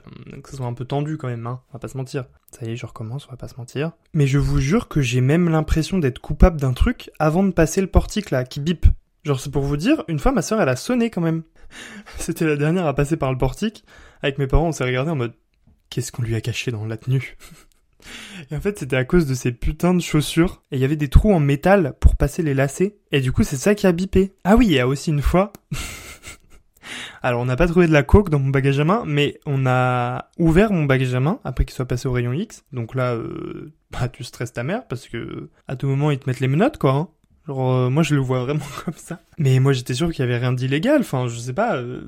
que 0.42 0.48
ce 0.48 0.56
soit 0.56 0.66
un 0.66 0.72
peu 0.72 0.84
tendu 0.84 1.16
quand 1.16 1.28
même, 1.28 1.46
hein. 1.46 1.60
On 1.70 1.72
va 1.74 1.78
pas 1.78 1.88
se 1.88 1.96
mentir. 1.96 2.24
Ça 2.50 2.64
y 2.64 2.70
est, 2.70 2.76
je 2.76 2.86
recommence, 2.86 3.26
on 3.26 3.32
va 3.32 3.36
pas 3.36 3.48
se 3.48 3.56
mentir. 3.56 3.92
Mais 4.14 4.26
je 4.26 4.38
vous 4.38 4.58
jure 4.58 4.88
que 4.88 5.00
j'ai 5.00 5.20
même 5.20 5.48
l'impression 5.48 5.98
d'être 5.98 6.20
coupable 6.20 6.60
d'un 6.60 6.72
truc 6.72 7.10
avant 7.18 7.42
de 7.42 7.50
passer 7.50 7.80
le 7.80 7.88
portique 7.88 8.30
là, 8.30 8.44
qui 8.44 8.60
bip. 8.60 8.86
Genre, 9.24 9.38
c'est 9.38 9.50
pour 9.50 9.62
vous 9.62 9.76
dire, 9.76 10.04
une 10.08 10.18
fois 10.18 10.32
ma 10.32 10.42
soeur 10.42 10.60
elle 10.60 10.68
a 10.68 10.76
sonné 10.76 11.10
quand 11.10 11.20
même. 11.20 11.42
C'était 12.18 12.46
la 12.46 12.56
dernière 12.56 12.86
à 12.86 12.94
passer 12.94 13.16
par 13.16 13.32
le 13.32 13.38
portique. 13.38 13.84
Avec 14.22 14.38
mes 14.38 14.46
parents, 14.46 14.68
on 14.68 14.72
s'est 14.72 14.84
regardé 14.84 15.10
en 15.10 15.16
mode, 15.16 15.34
qu'est-ce 15.90 16.12
qu'on 16.12 16.22
lui 16.22 16.34
a 16.34 16.40
caché 16.40 16.70
dans 16.70 16.86
la 16.86 16.96
tenue? 16.96 17.36
Et 18.50 18.56
en 18.56 18.60
fait, 18.60 18.78
c'était 18.78 18.96
à 18.96 19.04
cause 19.04 19.26
de 19.26 19.34
ces 19.34 19.52
putains 19.52 19.94
de 19.94 20.00
chaussures. 20.00 20.62
Et 20.70 20.76
il 20.76 20.80
y 20.80 20.84
avait 20.84 20.96
des 20.96 21.08
trous 21.08 21.32
en 21.32 21.40
métal 21.40 21.94
pour 22.00 22.16
passer 22.16 22.42
les 22.42 22.54
lacets. 22.54 22.96
Et 23.10 23.20
du 23.20 23.32
coup, 23.32 23.42
c'est 23.42 23.56
ça 23.56 23.74
qui 23.74 23.86
a 23.86 23.92
bipé. 23.92 24.34
Ah 24.44 24.56
oui, 24.56 24.66
il 24.66 24.72
y 24.72 24.80
a 24.80 24.88
aussi 24.88 25.10
une 25.10 25.22
fois. 25.22 25.52
Alors, 27.22 27.40
on 27.40 27.44
n'a 27.44 27.56
pas 27.56 27.68
trouvé 27.68 27.86
de 27.86 27.92
la 27.92 28.02
coke 28.02 28.30
dans 28.30 28.40
mon 28.40 28.50
bagage 28.50 28.80
à 28.80 28.84
main, 28.84 29.04
mais 29.06 29.38
on 29.46 29.66
a 29.66 30.30
ouvert 30.38 30.72
mon 30.72 30.84
bagage 30.84 31.14
à 31.14 31.20
main 31.20 31.38
après 31.44 31.64
qu'il 31.64 31.74
soit 31.74 31.86
passé 31.86 32.08
au 32.08 32.12
rayon 32.12 32.32
X. 32.32 32.64
Donc 32.72 32.94
là, 32.94 33.14
euh, 33.14 33.72
bah, 33.90 34.08
tu 34.08 34.24
stresses 34.24 34.52
ta 34.52 34.64
mère 34.64 34.86
parce 34.88 35.08
que 35.08 35.48
à 35.68 35.76
tout 35.76 35.86
moment, 35.86 36.10
ils 36.10 36.18
te 36.18 36.28
mettent 36.28 36.40
les 36.40 36.48
menottes, 36.48 36.78
quoi. 36.78 36.92
Hein. 36.92 37.08
Genre, 37.46 37.72
euh, 37.72 37.90
moi, 37.90 38.02
je 38.02 38.14
le 38.14 38.20
vois 38.20 38.40
vraiment 38.40 38.64
comme 38.84 38.94
ça. 38.96 39.20
Mais 39.38 39.60
moi, 39.60 39.72
j'étais 39.72 39.94
sûr 39.94 40.10
qu'il 40.10 40.20
y 40.20 40.22
avait 40.22 40.38
rien 40.38 40.52
d'illégal. 40.52 41.00
Enfin, 41.00 41.28
je 41.28 41.38
sais 41.38 41.52
pas. 41.52 41.76
Euh, 41.76 42.02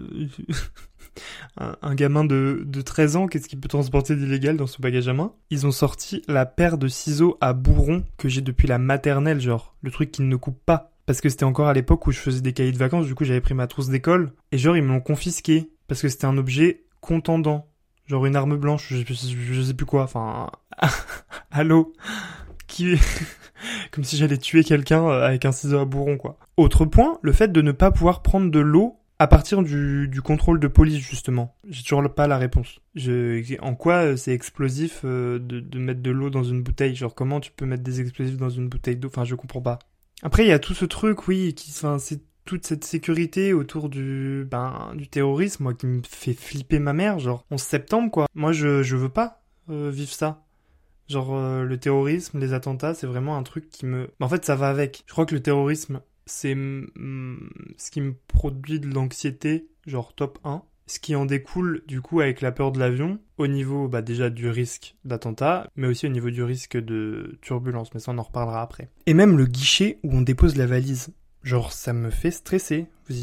un, 1.56 1.94
gamin 1.94 2.24
de, 2.24 2.62
de 2.66 2.80
13 2.80 3.16
ans, 3.16 3.26
qu'est-ce 3.26 3.48
qu'il 3.48 3.60
peut 3.60 3.68
transporter 3.68 4.16
d'illégal 4.16 4.56
dans 4.56 4.66
son 4.66 4.82
bagage 4.82 5.08
à 5.08 5.12
main? 5.12 5.32
Ils 5.50 5.66
ont 5.66 5.72
sorti 5.72 6.22
la 6.26 6.46
paire 6.46 6.78
de 6.78 6.88
ciseaux 6.88 7.38
à 7.40 7.52
bourron 7.52 8.04
que 8.18 8.28
j'ai 8.28 8.40
depuis 8.40 8.66
la 8.66 8.78
maternelle, 8.78 9.40
genre, 9.40 9.76
le 9.82 9.90
truc 9.90 10.10
qui 10.10 10.22
ne 10.22 10.36
coupe 10.36 10.58
pas. 10.64 10.90
Parce 11.06 11.20
que 11.20 11.28
c'était 11.28 11.44
encore 11.44 11.68
à 11.68 11.74
l'époque 11.74 12.06
où 12.06 12.12
je 12.12 12.18
faisais 12.18 12.40
des 12.40 12.52
cahiers 12.52 12.72
de 12.72 12.78
vacances, 12.78 13.06
du 13.06 13.14
coup 13.14 13.24
j'avais 13.24 13.40
pris 13.40 13.54
ma 13.54 13.66
trousse 13.66 13.88
d'école, 13.88 14.32
et 14.52 14.58
genre 14.58 14.76
ils 14.76 14.82
me 14.82 14.88
l'ont 14.88 15.00
confisqué, 15.00 15.70
parce 15.86 16.02
que 16.02 16.08
c'était 16.08 16.24
un 16.24 16.38
objet 16.38 16.84
contendant. 17.00 17.68
Genre 18.06 18.26
une 18.26 18.36
arme 18.36 18.56
blanche, 18.56 18.92
je, 18.92 19.04
je 19.06 19.62
sais 19.62 19.74
plus 19.74 19.86
quoi, 19.86 20.02
enfin... 20.02 20.50
Allô? 21.50 21.92
Qui... 22.66 22.96
Comme 23.92 24.04
si 24.04 24.16
j'allais 24.16 24.38
tuer 24.38 24.64
quelqu'un 24.64 25.06
euh, 25.06 25.26
avec 25.26 25.44
un 25.44 25.52
ciseau 25.52 25.78
à 25.78 25.84
bourron, 25.84 26.16
quoi. 26.16 26.36
Autre 26.56 26.84
point, 26.84 27.18
le 27.22 27.32
fait 27.32 27.52
de 27.52 27.62
ne 27.62 27.72
pas 27.72 27.90
pouvoir 27.90 28.22
prendre 28.22 28.50
de 28.50 28.60
l'eau 28.60 28.98
à 29.18 29.26
partir 29.26 29.62
du, 29.62 30.08
du, 30.08 30.22
contrôle 30.22 30.58
de 30.58 30.66
police, 30.66 30.98
justement, 30.98 31.56
j'ai 31.68 31.82
toujours 31.82 32.02
pas 32.12 32.26
la 32.26 32.36
réponse. 32.36 32.80
Je, 32.94 33.60
en 33.60 33.74
quoi 33.74 34.04
euh, 34.04 34.16
c'est 34.16 34.32
explosif 34.32 35.02
euh, 35.04 35.38
de, 35.38 35.78
mettre 35.78 36.02
de 36.02 36.10
l'eau 36.10 36.30
dans 36.30 36.42
une 36.42 36.62
bouteille? 36.62 36.96
Genre, 36.96 37.14
comment 37.14 37.40
tu 37.40 37.52
peux 37.52 37.64
mettre 37.64 37.84
des 37.84 38.00
explosifs 38.00 38.36
dans 38.36 38.50
une 38.50 38.68
bouteille 38.68 38.96
d'eau? 38.96 39.08
Enfin, 39.08 39.24
je 39.24 39.36
comprends 39.36 39.60
pas. 39.60 39.78
Après, 40.22 40.44
il 40.44 40.48
y 40.48 40.52
a 40.52 40.58
tout 40.58 40.74
ce 40.74 40.84
truc, 40.84 41.28
oui, 41.28 41.54
qui, 41.54 41.70
enfin, 41.70 41.98
c'est 41.98 42.20
toute 42.44 42.66
cette 42.66 42.84
sécurité 42.84 43.52
autour 43.52 43.88
du, 43.88 44.46
ben, 44.50 44.92
du 44.96 45.08
terrorisme, 45.08 45.62
moi, 45.62 45.74
qui 45.74 45.86
me 45.86 46.02
fait 46.06 46.34
flipper 46.34 46.80
ma 46.80 46.92
mère, 46.92 47.18
genre, 47.20 47.46
11 47.50 47.60
septembre, 47.60 48.10
quoi. 48.10 48.26
Moi, 48.34 48.52
je, 48.52 48.82
je 48.82 48.96
veux 48.96 49.08
pas 49.08 49.44
euh, 49.70 49.90
vivre 49.90 50.12
ça. 50.12 50.42
Genre, 51.08 51.62
le 51.62 51.76
terrorisme, 51.76 52.38
les 52.40 52.54
attentats, 52.54 52.94
c'est 52.94 53.06
vraiment 53.06 53.36
un 53.36 53.42
truc 53.42 53.68
qui 53.68 53.84
me... 53.84 54.08
En 54.20 54.28
fait, 54.28 54.44
ça 54.44 54.56
va 54.56 54.70
avec. 54.70 55.04
Je 55.06 55.12
crois 55.12 55.26
que 55.26 55.34
le 55.34 55.42
terrorisme, 55.42 56.00
c'est 56.26 56.54
ce 56.54 57.90
qui 57.90 58.00
me 58.00 58.14
produit 58.28 58.80
de 58.80 58.88
l'anxiété, 58.88 59.68
genre 59.86 60.14
top 60.14 60.38
1. 60.44 60.62
Ce 60.86 60.98
qui 60.98 61.14
en 61.16 61.24
découle 61.24 61.82
du 61.86 62.02
coup 62.02 62.20
avec 62.20 62.42
la 62.42 62.52
peur 62.52 62.70
de 62.70 62.78
l'avion, 62.78 63.18
au 63.38 63.46
niveau 63.46 63.88
bah, 63.88 64.02
déjà 64.02 64.28
du 64.28 64.50
risque 64.50 64.96
d'attentat, 65.04 65.66
mais 65.76 65.86
aussi 65.86 66.04
au 66.04 66.10
niveau 66.10 66.30
du 66.30 66.42
risque 66.42 66.76
de 66.76 67.38
turbulence, 67.40 67.94
mais 67.94 68.00
ça 68.00 68.12
on 68.12 68.18
en 68.18 68.22
reparlera 68.22 68.60
après. 68.60 68.90
Et 69.06 69.14
même 69.14 69.38
le 69.38 69.46
guichet 69.46 69.98
où 70.02 70.14
on 70.14 70.20
dépose 70.20 70.56
la 70.56 70.66
valise. 70.66 71.08
Genre 71.42 71.72
ça 71.72 71.92
me 71.92 72.10
fait 72.10 72.30
stresser. 72.30 72.86
Vous, 73.06 73.14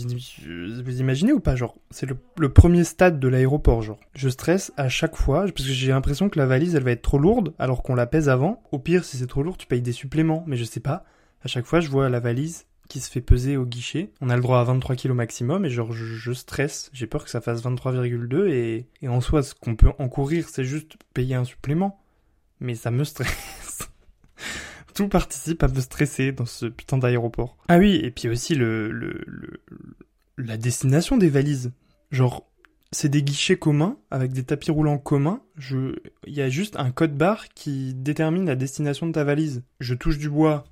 vous 0.84 1.00
imaginez 1.00 1.34
ou 1.34 1.40
pas 1.40 1.56
Genre 1.56 1.76
c'est 1.90 2.08
le, 2.08 2.16
le, 2.38 2.50
premier 2.50 2.84
stade 2.84 3.20
de 3.20 3.28
l'aéroport, 3.28 3.82
genre. 3.82 4.00
Je 4.16 4.30
stresse 4.30 4.72
à 4.78 4.90
chaque 4.90 5.16
fois 5.16 5.42
parce 5.42 5.66
que 5.68 5.74
j'ai 5.74 5.90
l'impression 5.90 6.30
que 6.30 6.38
la 6.40 6.46
valise 6.46 6.76
elle 6.76 6.84
va 6.84 6.92
être 6.92 7.02
trop 7.02 7.18
lourde 7.18 7.54
alors 7.60 7.84
qu'on 7.84 7.96
la 7.96 8.08
pèse 8.08 8.30
avant. 8.30 8.64
Au 8.72 8.80
pire 8.80 9.04
si 9.06 9.18
c'est 9.18 9.28
trop 9.28 9.44
lourd 9.44 9.58
tu 9.58 9.68
payes 9.68 9.82
des 9.82 9.92
suppléments, 9.92 10.44
mais 10.48 10.58
je 10.58 10.64
sais 10.64 10.80
pas. 10.80 11.04
À 11.44 11.48
chaque 11.48 11.66
fois 11.66 11.80
je 11.80 11.90
vois 11.90 12.10
la 12.10 12.20
valise 12.20 12.66
qui 12.92 13.00
se 13.00 13.10
fait 13.10 13.22
peser 13.22 13.56
au 13.56 13.66
guichet. 13.66 14.12
On 14.20 14.30
a 14.30 14.36
le 14.36 14.42
droit 14.42 14.60
à 14.60 14.66
23 14.66 14.98
kilos 14.98 15.16
maximum 15.16 15.64
et 15.64 15.70
genre 15.70 15.94
je, 15.94 16.34
stresse, 16.34 16.90
j'ai 16.92 17.08
peur 17.08 17.24
que 17.24 17.30
ça 17.30 17.40
fasse 17.40 17.64
23,2 17.64 18.50
et, 18.50 18.86
et 19.02 19.08
en 19.08 19.22
soi 19.22 19.44
ce 19.44 19.56
qu'on 19.56 19.78
peut 19.78 19.94
encourir 19.98 20.50
c'est 20.50 20.66
juste 20.66 20.98
payer 21.14 21.36
un 21.36 21.46
supplément. 21.46 22.04
Mais 22.60 22.76
ça 22.76 22.92
me 22.92 23.04
stresse. 23.06 23.88
Tout 24.94 25.08
participe 25.08 25.64
à 25.64 25.70
me 25.70 25.80
stresser 25.80 26.34
dans 26.34 26.46
ce 26.46 26.66
putain 26.66 26.98
d'aéroport. 26.98 27.56
Ah 27.70 27.78
oui, 27.78 27.96
et 28.04 28.12
puis 28.12 28.28
aussi 28.28 28.56
le, 28.56 28.92
le, 28.92 29.24
la 30.38 30.58
destination 30.58 31.16
des 31.16 31.30
valises. 31.30 31.72
Genre 32.12 32.46
c'est 32.92 33.08
des 33.08 33.24
guichets 33.24 33.56
communs 33.56 33.96
avec 34.12 34.34
des 34.34 34.44
tapis 34.44 34.70
roulants 34.70 34.98
communs. 34.98 35.42
Il 35.72 36.34
y 36.34 36.42
a 36.42 36.50
juste 36.50 36.76
un 36.78 36.92
code 36.92 37.16
barre 37.16 37.48
qui 37.56 37.94
détermine 37.94 38.46
la 38.46 38.58
destination 38.58 39.08
de 39.08 39.14
ta 39.14 39.24
valise. 39.24 39.64
Je 39.80 39.94
touche 39.94 40.18
du 40.18 40.30
bois. 40.30 40.66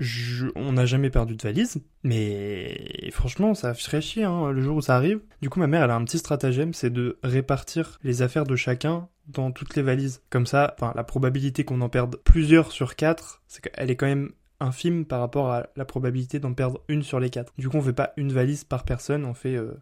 Je... 0.00 0.46
on 0.56 0.72
n'a 0.72 0.86
jamais 0.86 1.10
perdu 1.10 1.36
de 1.36 1.42
valise, 1.42 1.82
mais 2.02 3.10
franchement, 3.12 3.54
ça 3.54 3.74
ferait 3.74 4.00
chier 4.00 4.24
hein, 4.24 4.50
le 4.50 4.62
jour 4.62 4.78
où 4.78 4.80
ça 4.80 4.96
arrive. 4.96 5.20
Du 5.42 5.50
coup, 5.50 5.60
ma 5.60 5.66
mère, 5.66 5.84
elle 5.84 5.90
a 5.90 5.94
un 5.94 6.04
petit 6.04 6.18
stratagème, 6.18 6.74
c'est 6.74 6.90
de 6.90 7.18
répartir 7.22 7.98
les 8.02 8.22
affaires 8.22 8.44
de 8.44 8.56
chacun 8.56 9.08
dans 9.28 9.52
toutes 9.52 9.76
les 9.76 9.82
valises. 9.82 10.22
Comme 10.30 10.46
ça, 10.46 10.74
la 10.94 11.04
probabilité 11.04 11.64
qu'on 11.64 11.82
en 11.82 11.88
perde 11.88 12.16
plusieurs 12.24 12.72
sur 12.72 12.96
quatre, 12.96 13.42
c'est 13.46 13.62
qu'elle 13.62 13.90
est 13.90 13.96
quand 13.96 14.06
même 14.06 14.32
infime 14.58 15.04
par 15.04 15.20
rapport 15.20 15.50
à 15.50 15.68
la 15.76 15.84
probabilité 15.84 16.38
d'en 16.38 16.54
perdre 16.54 16.82
une 16.88 17.02
sur 17.02 17.20
les 17.20 17.30
quatre. 17.30 17.52
Du 17.58 17.68
coup, 17.68 17.76
on 17.76 17.82
fait 17.82 17.92
pas 17.92 18.12
une 18.16 18.32
valise 18.32 18.64
par 18.64 18.84
personne, 18.84 19.24
on 19.24 19.34
fait 19.34 19.54
euh, 19.54 19.72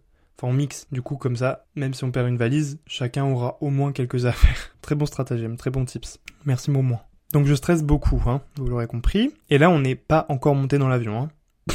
Enfin, 0.41 0.53
on 0.53 0.57
mixe, 0.57 0.87
du 0.93 1.03
coup, 1.03 1.17
comme 1.17 1.35
ça, 1.35 1.67
même 1.75 1.95
si 1.95 2.05
on 2.05 2.13
perd 2.13 2.29
une 2.29 2.37
valise, 2.37 2.79
chacun 2.87 3.25
aura 3.25 3.59
au 3.61 3.71
moins 3.71 3.93
quelques 3.93 4.25
affaires. 4.27 4.77
très 4.83 4.95
bon 4.95 5.07
stratagème, 5.07 5.57
très 5.57 5.71
bon 5.71 5.85
tips. 5.85 6.21
Merci 6.45 6.71
Momo. 6.71 6.99
Donc 7.33 7.47
je 7.47 7.55
stresse 7.55 7.83
beaucoup, 7.83 8.23
hein, 8.27 8.41
vous 8.57 8.67
l'aurez 8.67 8.87
compris. 8.87 9.35
Et 9.51 9.59
là, 9.59 9.71
on 9.71 9.81
n'est 9.81 9.95
pas 9.95 10.25
encore 10.29 10.55
monté 10.55 10.79
dans 10.79 10.89
l'avion. 10.89 11.23
Hein. 11.23 11.29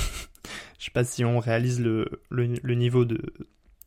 Je 0.79 0.85
sais 0.85 0.91
pas 0.91 1.03
si 1.03 1.23
on 1.23 1.39
réalise 1.39 1.79
le, 1.79 2.05
niveau 2.75 3.05
de, 3.05 3.21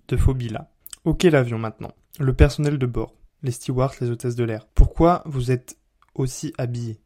de 0.08 0.16
phobie 0.16 0.48
là. 0.48 0.70
Ok 1.04 1.24
l'avion 1.24 1.58
maintenant. 1.58 1.92
Le 2.18 2.32
personnel 2.32 2.78
de 2.78 2.86
bord. 2.86 3.14
Les 3.42 3.50
stewards, 3.50 3.94
les 4.00 4.10
hôtesses 4.10 4.36
de 4.36 4.44
l'air. 4.44 4.66
Pourquoi 4.74 5.22
vous 5.26 5.50
êtes 5.50 5.76
aussi 6.14 6.54
habillés? 6.56 7.00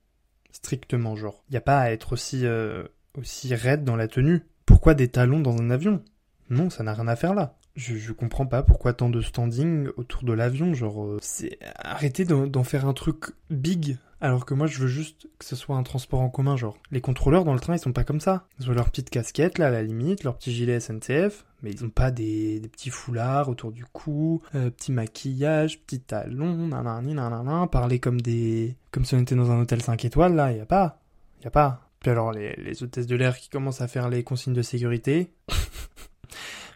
Strictement 0.52 1.17
genre. 1.17 1.43
Y 1.50 1.57
a 1.57 1.61
pas 1.61 1.81
à 1.81 1.90
être 1.90 2.12
aussi, 2.12 2.47
euh, 2.47 2.85
aussi 3.19 3.55
raide 3.55 3.85
dans 3.85 3.97
la 3.97 4.09
tenue? 4.09 4.43
Pourquoi 4.67 4.95
des 4.95 5.09
talons 5.09 5.40
dans 5.40 5.61
un 5.61 5.71
avion? 5.71 6.02
Non, 6.50 6.71
ça 6.71 6.85
n'a 6.85 6.95
rien 6.95 7.09
à 7.09 7.17
faire 7.17 7.35
là. 7.35 7.57
Je, 7.77 7.97
je, 7.97 8.12
comprends 8.12 8.47
pas 8.47 8.62
pourquoi 8.62 8.93
tant 8.93 9.11
de 9.11 9.21
standing 9.21 9.89
autour 9.97 10.25
de 10.25 10.33
l'avion, 10.33 10.75
genre 10.75 11.05
euh, 11.05 11.19
c'est 11.23 11.59
arrêtez 11.77 12.25
d'en 12.25 12.65
faire 12.65 12.87
un 12.87 12.93
truc 12.93 13.27
big 13.49 13.97
alors 14.21 14.45
que 14.45 14.53
moi 14.55 14.67
je 14.67 14.79
veux 14.79 14.89
juste 14.89 15.29
que 15.39 15.45
ce 15.45 15.57
soit 15.57 15.77
un 15.77 15.83
transport 15.83 16.21
en 16.21 16.29
commun 16.29 16.57
genre. 16.57 16.77
Les 16.91 17.00
contrôleurs 17.00 17.45
dans 17.45 17.55
le 17.55 17.61
train 17.61 17.75
ils 17.75 17.79
sont 17.79 17.93
pas 17.93 18.05
comme 18.05 18.21
ça. 18.21 18.47
Ils 18.59 18.71
ont 18.71 18.75
leur 18.75 18.91
petite 18.91 19.11
casquette 19.11 19.59
là 19.59 19.69
à 19.69 19.71
la 19.71 19.83
limite, 19.83 20.25
leur 20.25 20.37
petit 20.37 20.53
gilet 20.53 20.79
SNCF, 20.79 21.47
mais 21.62 21.71
ils 21.71 21.85
ont 21.85 21.91
pas 21.91 22.11
des, 22.11 22.61
petits 22.71 22.91
foulards 22.91 23.49
autour 23.49 23.73
du 23.73 23.85
cou, 23.85 24.43
euh, 24.55 24.71
petit 24.71 24.93
maquillage, 24.93 25.81
petit 25.81 26.00
talon, 26.00 26.69
nanani 26.69 27.15
nanana, 27.15 27.67
parler 27.67 27.99
comme 27.99 28.21
des 28.21 28.77
comme 28.91 29.05
si 29.05 29.15
on 29.15 29.21
était 29.21 29.35
dans 29.35 29.50
un 29.50 29.61
hôtel 29.61 29.81
5 29.81 30.05
étoiles 30.05 30.35
là, 30.35 30.53
y 30.53 30.61
a 30.61 30.67
pas. 30.67 31.00
Y 31.43 31.47
a 31.47 31.50
pas. 31.50 31.89
Puis 32.00 32.11
alors 32.11 32.33
les, 32.33 32.55
les 32.57 32.83
hôtesses 32.83 33.07
de 33.07 33.17
l'air 33.17 33.39
qui 33.39 33.49
commencent 33.49 33.81
à 33.81 33.89
faire 33.89 34.09
les 34.09 34.23
consignes 34.23 34.55
de 34.55 34.62
sécurité. 34.62 35.33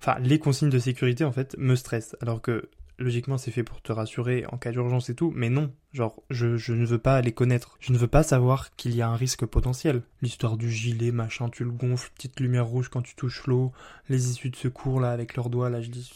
Enfin, 0.07 0.21
les 0.21 0.39
consignes 0.39 0.69
de 0.69 0.79
sécurité, 0.79 1.25
en 1.25 1.33
fait, 1.33 1.57
me 1.57 1.75
stressent. 1.77 2.15
Alors 2.21 2.43
que, 2.43 2.69
logiquement, 2.99 3.39
c'est 3.39 3.51
fait 3.51 3.63
pour 3.63 3.81
te 3.81 3.91
rassurer 3.91 4.45
en 4.53 4.59
cas 4.59 4.71
d'urgence 4.71 5.09
et 5.09 5.15
tout. 5.15 5.33
Mais 5.35 5.49
non. 5.49 5.73
Genre, 5.95 6.23
je, 6.29 6.59
je 6.59 6.75
ne 6.75 6.85
veux 6.85 6.99
pas 6.99 7.23
les 7.23 7.33
connaître. 7.33 7.79
Je 7.81 7.91
ne 7.91 7.97
veux 7.97 8.07
pas 8.07 8.23
savoir 8.23 8.77
qu'il 8.77 8.95
y 8.95 9.01
a 9.01 9.09
un 9.09 9.17
risque 9.17 9.47
potentiel. 9.47 10.03
L'histoire 10.21 10.59
du 10.59 10.71
gilet, 10.71 11.11
machin, 11.11 11.49
tu 11.49 11.65
le 11.65 11.71
gonfles, 11.71 12.11
petite 12.17 12.39
lumière 12.39 12.67
rouge 12.67 12.91
quand 12.91 13.01
tu 13.01 13.15
touches 13.15 13.47
l'eau, 13.47 13.73
les 14.11 14.29
issues 14.29 14.51
de 14.51 14.57
secours, 14.57 15.01
là, 15.01 15.11
avec 15.11 15.37
leurs 15.37 15.49
doigts, 15.49 15.71
là, 15.71 15.81
je 15.81 15.89
dis... 15.89 16.13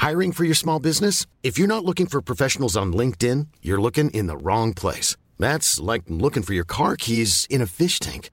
Hiring 0.00 0.32
for 0.32 0.44
your 0.44 0.56
small 0.56 0.80
business? 0.80 1.26
If 1.44 1.60
you're 1.60 1.68
not 1.68 1.84
looking 1.84 2.08
for 2.08 2.20
professionals 2.20 2.76
on 2.76 2.86
LinkedIn, 2.86 3.46
you're 3.62 3.80
looking 3.80 4.10
in 4.10 4.26
the 4.26 4.36
wrong 4.36 4.74
place. 4.74 5.14
That's 5.38 5.78
like 5.78 6.02
looking 6.08 6.42
for 6.42 6.54
your 6.54 6.66
car 6.66 6.96
keys 6.96 7.46
in 7.48 7.62
a 7.62 7.66
fish 7.66 8.00
tank. 8.00 8.30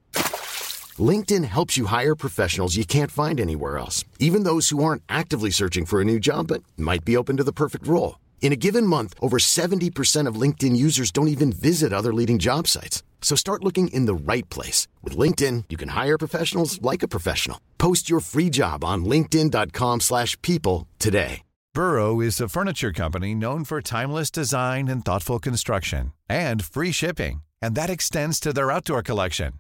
LinkedIn 1.00 1.46
helps 1.46 1.77
you 1.77 1.86
hire 1.86 2.15
professionals 2.15 2.75
you 2.75 2.84
can't 2.84 3.12
find 3.12 3.39
anywhere 3.39 3.77
else, 3.77 4.03
even 4.18 4.44
those 4.44 4.70
who 4.70 4.84
aren't 4.84 5.03
actively 5.08 5.51
searching 5.51 5.86
for 5.86 6.01
a 6.01 6.06
new 6.06 6.20
job 6.20 6.48
but 6.48 6.63
might 6.75 7.06
be 7.06 7.15
open 7.15 7.38
to 7.38 7.44
the 7.44 7.53
perfect 7.53 7.86
role. 7.86 8.18
In 8.41 8.51
a 8.51 8.62
given 8.65 8.88
month, 8.88 9.13
over 9.22 9.38
70% 9.38 10.27
of 10.27 10.41
LinkedIn 10.41 10.75
users 10.75 11.12
don't 11.12 11.27
even 11.27 11.51
visit 11.51 11.94
other 11.94 12.13
leading 12.13 12.39
job 12.39 12.68
sites. 12.68 13.03
So 13.22 13.36
start 13.36 13.63
looking 13.63 13.89
in 13.89 14.06
the 14.06 14.34
right 14.34 14.50
place. 14.50 14.88
With 15.03 15.15
LinkedIn, 15.15 15.65
you 15.70 15.77
can 15.77 15.89
hire 15.89 16.18
professionals 16.18 16.82
like 16.82 17.03
a 17.03 17.08
professional. 17.08 17.62
Post 17.77 18.10
your 18.10 18.22
free 18.22 18.50
job 18.50 18.84
on 18.84 19.06
linkedin.com 19.06 20.00
slash 20.00 20.41
people 20.41 20.88
today. 20.98 21.44
Burrow 21.75 22.20
is 22.20 22.41
a 22.41 22.50
furniture 22.50 22.91
company 22.91 23.36
known 23.36 23.63
for 23.63 23.79
timeless 23.79 24.32
design 24.32 24.88
and 24.88 25.06
thoughtful 25.06 25.38
construction 25.38 26.13
and 26.27 26.65
free 26.65 26.91
shipping. 26.91 27.41
And 27.62 27.75
that 27.75 27.91
extends 27.91 28.39
to 28.39 28.51
their 28.51 28.72
outdoor 28.72 29.03
collection. 29.03 29.53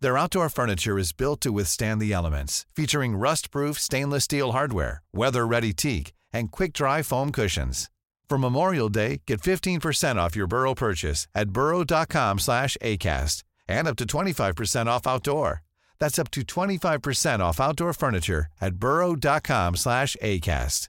Their 0.00 0.16
outdoor 0.16 0.48
furniture 0.48 0.96
is 0.96 1.12
built 1.12 1.40
to 1.40 1.50
withstand 1.50 2.00
the 2.00 2.12
elements, 2.12 2.66
featuring 2.74 3.16
rust-proof 3.16 3.78
stainless 3.78 4.24
steel 4.24 4.52
hardware, 4.52 5.02
weather-ready 5.12 5.72
teak, 5.72 6.12
and 6.32 6.52
quick-dry 6.52 7.02
foam 7.02 7.32
cushions. 7.32 7.90
For 8.28 8.38
Memorial 8.38 8.88
Day, 8.90 9.22
get 9.26 9.40
15% 9.40 10.16
off 10.16 10.36
your 10.36 10.46
Burrow 10.46 10.74
purchase 10.74 11.26
at 11.34 11.50
burrow.com 11.50 12.38
slash 12.38 12.76
ACAST 12.80 13.42
and 13.66 13.88
up 13.88 13.96
to 13.96 14.04
25% 14.04 14.86
off 14.86 15.06
outdoor. 15.06 15.62
That's 15.98 16.18
up 16.18 16.30
to 16.32 16.42
25% 16.42 17.40
off 17.40 17.58
outdoor 17.58 17.92
furniture 17.92 18.46
at 18.60 18.74
burrow.com 18.74 19.76
slash 19.76 20.16
ACAST. 20.22 20.88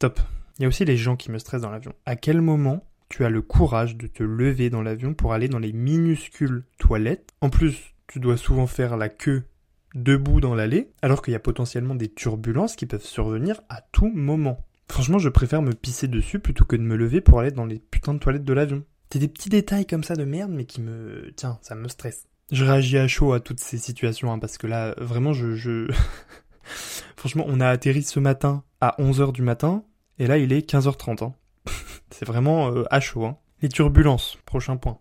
Top. 0.00 0.18
Il 0.58 0.62
y 0.62 0.64
a 0.64 0.68
aussi 0.68 0.84
les 0.84 0.96
gens 0.96 1.16
qui 1.16 1.30
me 1.30 1.38
stressent 1.38 1.62
dans 1.62 1.70
l'avion. 1.70 1.92
À 2.06 2.16
quel 2.16 2.40
moment 2.40 2.82
tu 3.12 3.26
as 3.26 3.30
le 3.30 3.42
courage 3.42 3.96
de 3.98 4.06
te 4.06 4.22
lever 4.22 4.70
dans 4.70 4.80
l'avion 4.80 5.12
pour 5.12 5.34
aller 5.34 5.46
dans 5.46 5.58
les 5.58 5.74
minuscules 5.74 6.64
toilettes. 6.78 7.30
En 7.42 7.50
plus, 7.50 7.94
tu 8.06 8.20
dois 8.20 8.38
souvent 8.38 8.66
faire 8.66 8.96
la 8.96 9.10
queue 9.10 9.42
debout 9.94 10.40
dans 10.40 10.54
l'allée, 10.54 10.92
alors 11.02 11.20
qu'il 11.20 11.32
y 11.32 11.36
a 11.36 11.40
potentiellement 11.40 11.94
des 11.94 12.08
turbulences 12.08 12.74
qui 12.74 12.86
peuvent 12.86 13.04
survenir 13.04 13.60
à 13.68 13.82
tout 13.92 14.08
moment. 14.08 14.64
Franchement, 14.88 15.18
je 15.18 15.28
préfère 15.28 15.60
me 15.60 15.74
pisser 15.74 16.08
dessus 16.08 16.38
plutôt 16.38 16.64
que 16.64 16.74
de 16.74 16.80
me 16.80 16.96
lever 16.96 17.20
pour 17.20 17.38
aller 17.38 17.50
dans 17.50 17.66
les 17.66 17.80
putains 17.80 18.14
de 18.14 18.18
toilettes 18.18 18.46
de 18.46 18.52
l'avion. 18.54 18.82
C'est 19.12 19.18
des 19.18 19.28
petits 19.28 19.50
détails 19.50 19.86
comme 19.86 20.04
ça 20.04 20.16
de 20.16 20.24
merde, 20.24 20.50
mais 20.50 20.64
qui 20.64 20.80
me... 20.80 21.34
Tiens, 21.36 21.58
ça 21.60 21.74
me 21.74 21.88
stresse. 21.88 22.26
Je 22.50 22.64
réagis 22.64 22.96
à 22.96 23.06
chaud 23.08 23.34
à 23.34 23.40
toutes 23.40 23.60
ces 23.60 23.76
situations, 23.76 24.32
hein, 24.32 24.38
parce 24.38 24.56
que 24.56 24.66
là, 24.66 24.94
vraiment, 24.96 25.34
je... 25.34 25.54
je... 25.54 25.92
Franchement, 27.16 27.44
on 27.46 27.60
a 27.60 27.68
atterri 27.68 28.02
ce 28.04 28.20
matin 28.20 28.64
à 28.80 28.96
11h 28.98 29.32
du 29.32 29.42
matin, 29.42 29.84
et 30.18 30.26
là, 30.26 30.38
il 30.38 30.50
est 30.54 30.66
15h30. 30.66 31.24
Hein. 31.24 31.34
C'est 32.12 32.26
vraiment 32.26 32.72
euh, 32.72 32.84
à 32.90 33.00
chaud. 33.00 33.24
Hein. 33.24 33.38
Les 33.60 33.68
turbulences, 33.68 34.38
prochain 34.46 34.76
point. 34.76 34.98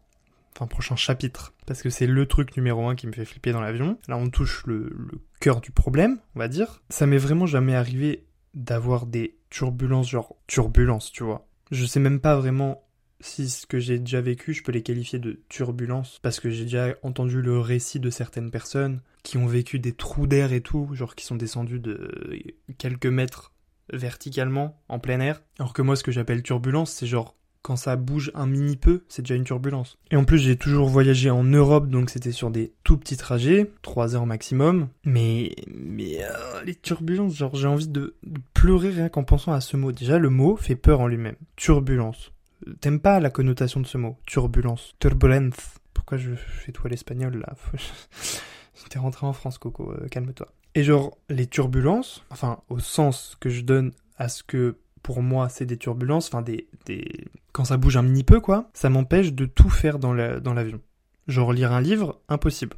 Enfin, 0.56 0.68
prochain 0.68 0.96
chapitre. 0.96 1.54
Parce 1.66 1.82
que 1.82 1.90
c'est 1.90 2.08
le 2.08 2.26
truc 2.26 2.56
numéro 2.58 2.88
un 2.88 2.96
qui 2.96 3.08
me 3.08 3.14
fait 3.14 3.26
flipper 3.26 3.52
dans 3.52 3.62
l'avion. 3.62 3.98
Là, 4.08 4.18
on 4.18 4.30
touche 4.30 4.64
le, 4.66 4.92
le 4.96 5.20
cœur 5.40 5.62
du 5.62 5.72
problème, 5.72 6.20
on 6.36 6.40
va 6.40 6.48
dire. 6.48 6.82
Ça 6.90 7.06
m'est 7.06 7.18
vraiment 7.18 7.46
jamais 7.46 7.76
arrivé 7.76 8.26
d'avoir 8.54 9.06
des 9.06 9.38
turbulences, 9.50 10.10
genre 10.10 10.36
turbulences, 10.48 11.12
tu 11.12 11.24
vois. 11.24 11.48
Je 11.72 11.86
sais 11.86 12.00
même 12.00 12.20
pas 12.20 12.36
vraiment 12.36 12.84
si 13.22 13.50
ce 13.50 13.66
que 13.66 13.80
j'ai 13.80 14.00
déjà 14.00 14.20
vécu, 14.22 14.54
je 14.54 14.64
peux 14.64 14.72
les 14.72 14.82
qualifier 14.82 15.20
de 15.20 15.42
turbulences, 15.48 16.20
parce 16.22 16.40
que 16.40 16.50
j'ai 16.50 16.64
déjà 16.64 16.96
entendu 17.04 17.42
le 17.42 17.60
récit 17.60 18.00
de 18.00 18.10
certaines 18.10 18.52
personnes 18.52 19.02
qui 19.24 19.38
ont 19.38 19.46
vécu 19.46 19.80
des 19.80 19.94
trous 19.94 20.28
d'air 20.28 20.54
et 20.54 20.62
tout, 20.62 20.90
genre 20.94 21.16
qui 21.16 21.26
sont 21.26 21.36
descendus 21.36 21.80
de 21.80 22.56
quelques 22.78 23.06
mètres 23.06 23.51
verticalement 23.92 24.82
en 24.88 25.00
plein 25.00 25.20
air. 25.20 25.42
Alors 25.60 25.74
que 25.74 25.82
moi, 25.82 25.96
ce 25.96 26.04
que 26.04 26.12
j'appelle 26.12 26.44
turbulence, 26.44 26.92
c'est 26.92 27.08
genre 27.08 27.36
quand 27.62 27.76
ça 27.76 27.96
bouge 27.96 28.32
un 28.34 28.48
mini 28.48 28.76
peu, 28.76 29.04
c'est 29.08 29.22
déjà 29.22 29.36
une 29.36 29.44
turbulence. 29.44 29.98
Et 30.10 30.16
en 30.16 30.26
plus, 30.26 30.40
j'ai 30.40 30.56
toujours 30.58 30.88
voyagé 30.88 31.30
en 31.30 31.44
Europe, 31.44 31.90
donc 31.90 32.10
c'était 32.10 32.32
sur 32.32 32.50
des 32.50 32.74
tout 32.84 32.98
petits 32.98 33.18
trajets, 33.18 33.72
3 33.84 34.16
heures 34.16 34.26
maximum. 34.26 34.90
Mais, 35.06 35.56
mais 35.68 36.24
euh, 36.24 36.64
les 36.66 36.76
turbulences, 36.76 37.36
genre 37.36 37.56
j'ai 37.56 37.68
envie 37.68 37.88
de, 37.88 38.16
pleurer 38.54 38.90
rien 38.90 39.10
qu'en 39.10 39.24
pensant 39.24 39.52
à 39.52 39.62
ce 39.62 39.78
mot. 39.78 39.92
Déjà, 39.92 40.18
le 40.18 40.30
mot 40.30 40.56
fait 40.56 40.76
peur 40.76 41.02
en 41.02 41.08
lui-même. 41.08 41.36
Turbulence. 41.56 42.32
T'aimes 42.80 43.00
pas 43.00 43.20
la 43.20 43.30
connotation 43.30 43.80
de 43.80 43.88
ce 43.88 43.98
mot 43.98 44.18
Turbulence. 44.26 44.96
Turbulence. 45.00 45.56
Pourquoi 45.94 46.18
je 46.18 46.34
fais 46.36 46.74
à 46.84 46.88
l'espagnol 46.88 47.38
là? 47.38 47.54
T'es 48.90 49.00
rentré 49.00 49.28
en 49.28 49.34
France, 49.34 49.58
Coco, 49.58 49.92
euh, 49.92 50.08
calme-toi. 50.08 50.48
Et 50.76 50.84
genre, 50.84 51.18
les 51.30 51.48
turbulences, 51.48 52.24
enfin, 52.30 52.60
au 52.70 52.80
sens 52.80 53.36
que 53.40 53.50
je 53.50 53.62
donne 53.62 53.92
à 54.18 54.30
ce 54.30 54.44
que 54.44 54.78
pour 55.04 55.22
moi 55.22 55.50
c'est 55.50 55.66
des 55.66 55.78
turbulences, 55.78 56.28
enfin 56.28 56.42
des, 56.42 56.68
des... 56.86 57.26
Quand 57.52 57.66
ça 57.66 57.78
bouge 57.78 57.98
un 57.98 58.04
mini 58.04 58.24
peu, 58.24 58.40
quoi, 58.40 58.70
ça 58.74 58.90
m'empêche 58.90 59.34
de 59.34 59.46
tout 59.46 59.70
faire 59.70 60.00
dans 60.00 60.14
l'avion. 60.14 60.80
genre 61.28 61.54
lire 61.54 61.72
un 61.72 61.82
livre, 61.82 62.22
impossible. 62.30 62.78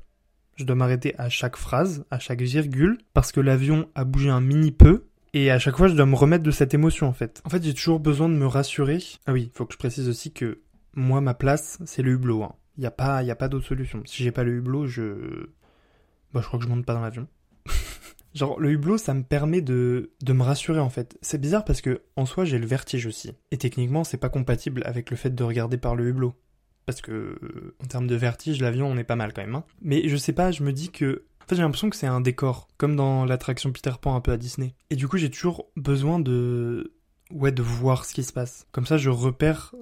Je 0.56 0.64
dois 0.64 0.76
m'arrêter 0.76 1.14
à 1.20 1.30
chaque 1.30 1.58
phrase, 1.58 2.06
à 2.12 2.20
chaque 2.20 2.42
virgule, 2.42 2.98
parce 3.14 3.32
que 3.32 3.42
l'avion 3.42 3.90
a 3.96 4.06
bougé 4.06 4.30
un 4.30 4.42
mini 4.42 4.72
peu, 4.72 5.06
et 5.34 5.52
à 5.52 5.60
chaque 5.60 5.78
fois 5.78 5.88
je 5.88 5.96
dois 5.96 6.06
me 6.06 6.16
remettre 6.16 6.44
de 6.44 6.52
cette 6.52 6.74
émotion 6.74 7.08
en 7.08 7.14
fait. 7.14 7.42
En 7.46 7.50
fait 7.50 7.64
j'ai 7.64 7.74
toujours 7.74 8.00
besoin 8.00 8.30
de 8.30 8.36
me 8.36 8.48
rassurer. 8.48 9.00
Ah 9.26 9.34
oui, 9.34 9.52
faut 9.54 9.66
que 9.66 9.74
je 9.74 9.80
précise 9.80 10.08
aussi 10.08 10.32
que 10.32 10.62
moi, 10.96 11.22
ma 11.22 11.34
place, 11.34 11.80
c'est 11.86 12.04
le 12.04 12.12
hublot. 12.12 12.44
Hein. 12.44 12.56
Il 12.78 12.82
n'y 12.82 12.88
a 12.88 12.92
pas, 12.92 13.24
y 13.24 13.32
a 13.32 13.36
pas 13.36 13.48
d'autre 13.48 13.66
solution. 13.66 14.02
Si 14.06 14.24
j'ai 14.24 14.32
pas 14.32 14.44
le 14.44 14.54
hublot, 14.54 14.88
je... 14.88 15.48
Bah, 16.34 16.42
je 16.42 16.48
crois 16.48 16.60
que 16.60 16.66
je 16.66 16.70
monte 16.70 16.86
pas 16.86 16.94
dans 16.94 17.02
l'avion. 17.02 17.28
Genre, 18.34 18.60
le 18.60 18.72
hublot, 18.72 18.98
ça 18.98 19.14
me 19.14 19.22
permet 19.22 19.62
de, 19.62 20.12
de 20.24 20.34
me 20.34 20.42
rassurer, 20.42 20.80
en 20.80 20.90
fait. 20.90 21.18
C'est 21.22 21.40
bizarre 21.40 21.66
parce 21.66 21.82
que, 21.82 22.02
en 22.16 22.26
soi, 22.26 22.46
j'ai 22.46 22.58
le 22.58 22.66
vertige 22.66 23.06
aussi. 23.06 23.32
Et 23.52 23.58
techniquement, 23.58 24.04
c'est 24.04 24.18
pas 24.18 24.30
compatible 24.30 24.82
avec 24.86 25.12
le 25.12 25.18
fait 25.18 25.36
de 25.36 25.44
regarder 25.44 25.78
par 25.78 25.96
le 25.96 26.08
hublot. 26.08 26.34
Parce 26.88 27.02
que, 27.02 27.76
en 27.82 27.86
termes 27.86 28.08
de 28.08 28.16
vertige, 28.16 28.60
l'avion, 28.60 28.88
on 28.88 28.98
est 28.98 29.04
pas 29.04 29.16
mal 29.16 29.34
quand 29.34 29.44
même. 29.44 29.56
Hein. 29.56 29.64
Mais 29.82 30.08
je 30.10 30.18
sais 30.18 30.34
pas, 30.34 30.52
je 30.52 30.64
me 30.64 30.74
dis 30.74 30.90
que 30.90 31.24
en 31.44 31.46
fait, 31.48 31.56
j'ai 31.56 31.62
l'impression 31.62 31.90
que 31.90 31.98
c'est 31.98 32.08
un 32.08 32.22
décor, 32.22 32.70
comme 32.78 32.96
dans 32.96 33.26
l'attraction 33.26 33.72
Peter 33.74 33.92
Pan 34.00 34.16
un 34.16 34.22
peu 34.22 34.32
à 34.32 34.38
Disney. 34.38 34.74
Et 34.90 34.96
du 34.96 35.10
coup, 35.10 35.18
j'ai 35.18 35.30
toujours 35.30 35.68
besoin 35.76 36.20
de, 36.20 36.94
ouais, 37.32 37.52
de 37.52 37.62
voir 37.62 38.06
ce 38.06 38.14
qui 38.14 38.24
se 38.24 38.32
passe. 38.32 38.66
Comme 38.72 38.86
ça, 38.86 38.98
je 38.98 39.10
repère 39.10 39.76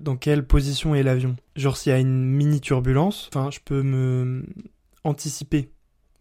dans 0.00 0.16
quelle 0.16 0.46
position 0.46 0.94
est 0.94 1.02
l'avion. 1.02 1.36
Genre, 1.56 1.78
s'il 1.78 1.92
y 1.92 1.94
a 1.94 1.98
une 1.98 2.24
mini 2.24 2.60
turbulence, 2.60 3.30
enfin, 3.32 3.50
je 3.50 3.60
peux 3.64 3.82
me 3.82 4.44
anticiper. 5.04 5.70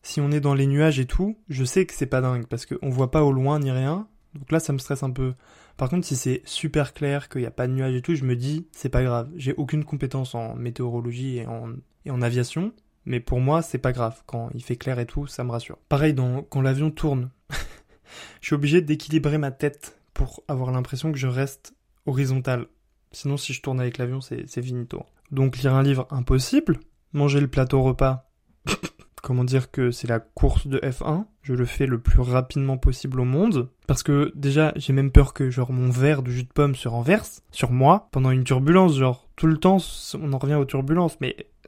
Si 0.08 0.22
on 0.22 0.32
est 0.32 0.40
dans 0.40 0.54
les 0.54 0.68
nuages 0.68 1.02
et 1.02 1.06
tout, 1.06 1.38
je 1.50 1.66
sais 1.66 1.86
que 1.86 1.94
c'est 1.94 2.06
pas 2.06 2.22
dingue 2.22 2.48
parce 2.48 2.66
qu'on 2.66 2.90
voit 2.90 3.12
pas 3.12 3.24
au 3.24 3.34
loin 3.34 3.60
ni 3.60 3.72
rien. 3.72 4.08
Donc 4.36 4.54
là, 4.54 4.62
ça 4.62 4.72
me 4.72 4.78
stresse 4.78 5.04
un 5.04 5.12
peu. 5.12 5.34
Par 5.76 5.90
contre, 5.90 6.08
si 6.08 6.16
c'est 6.16 6.42
super 6.46 6.94
clair, 6.94 7.28
qu'il 7.28 7.42
n'y 7.42 7.48
a 7.48 7.52
pas 7.52 7.68
de 7.68 7.74
nuages 7.74 7.94
et 7.94 8.02
tout, 8.02 8.16
je 8.16 8.24
me 8.24 8.38
dis, 8.38 8.70
c'est 8.72 8.88
pas 8.88 9.04
grave. 9.04 9.30
J'ai 9.36 9.54
aucune 9.56 9.84
compétence 9.84 10.34
en 10.34 10.56
météorologie 10.56 11.40
et 11.40 11.46
en, 11.46 12.22
aviation. 12.22 12.72
Mais 13.04 13.20
pour 13.20 13.42
moi, 13.42 13.62
c'est 13.62 13.80
pas 13.80 13.92
grave. 13.92 14.24
Quand 14.26 14.50
il 14.54 14.64
fait 14.64 14.78
clair 14.78 14.98
et 14.98 15.06
tout, 15.06 15.28
ça 15.28 15.44
me 15.44 15.52
rassure. 15.52 15.78
Pareil, 15.90 16.16
quand 16.50 16.62
l'avion 16.62 16.90
tourne, 16.90 17.30
je 18.40 18.46
suis 18.46 18.56
obligé 18.56 18.80
d'équilibrer 18.80 19.38
ma 19.38 19.52
tête 19.52 20.00
pour 20.14 20.42
avoir 20.48 20.72
l'impression 20.72 21.12
que 21.12 21.18
je 21.18 21.28
reste 21.28 21.76
horizontal. 22.06 22.68
Sinon, 23.12 23.36
si 23.36 23.52
je 23.52 23.62
tourne 23.62 23.82
avec 23.82 23.98
l'avion, 23.98 24.22
c'est 24.22 24.62
finito. 24.62 25.04
Donc, 25.32 25.58
lire 25.58 25.76
un 25.76 25.84
livre, 25.84 26.08
impossible. 26.12 26.80
Manger 27.12 27.42
le 27.42 27.50
plateau 27.50 27.84
repas, 27.84 28.32
comment 29.28 29.44
dire 29.44 29.72
que 29.72 29.92
c'est 29.92 30.08
la 30.08 30.22
course 30.22 30.68
de 30.68 30.80
F1. 30.80 31.26
Je 31.42 31.54
le 31.54 31.66
fais 31.66 31.86
le 31.86 32.00
plus 32.00 32.22
rapidement 32.22 32.78
possible 32.78 33.20
au 33.20 33.26
monde. 33.26 33.70
Parce 33.86 34.02
que 34.02 34.32
déjà, 34.36 34.72
j'ai 34.78 34.94
même 34.94 35.12
peur 35.12 35.34
que 35.34 35.50
genre 35.50 35.74
mon 35.74 35.90
verre 35.90 36.24
de 36.24 36.32
jus 36.32 36.46
de 36.46 36.48
pomme 36.48 36.76
se 36.76 36.88
renverse 36.88 37.42
sur 37.52 37.72
moi 37.72 38.08
pendant 38.14 38.32
une 38.32 38.46
turbulence. 38.46 38.96
Genre, 38.96 39.28
tout 39.36 39.48
le 39.48 39.58
temps, 39.58 39.80
on 40.14 40.32
en 40.32 40.38
revient 40.38 40.56
aux 40.56 40.64
turbulences. 40.64 41.20
Mais 41.20 41.36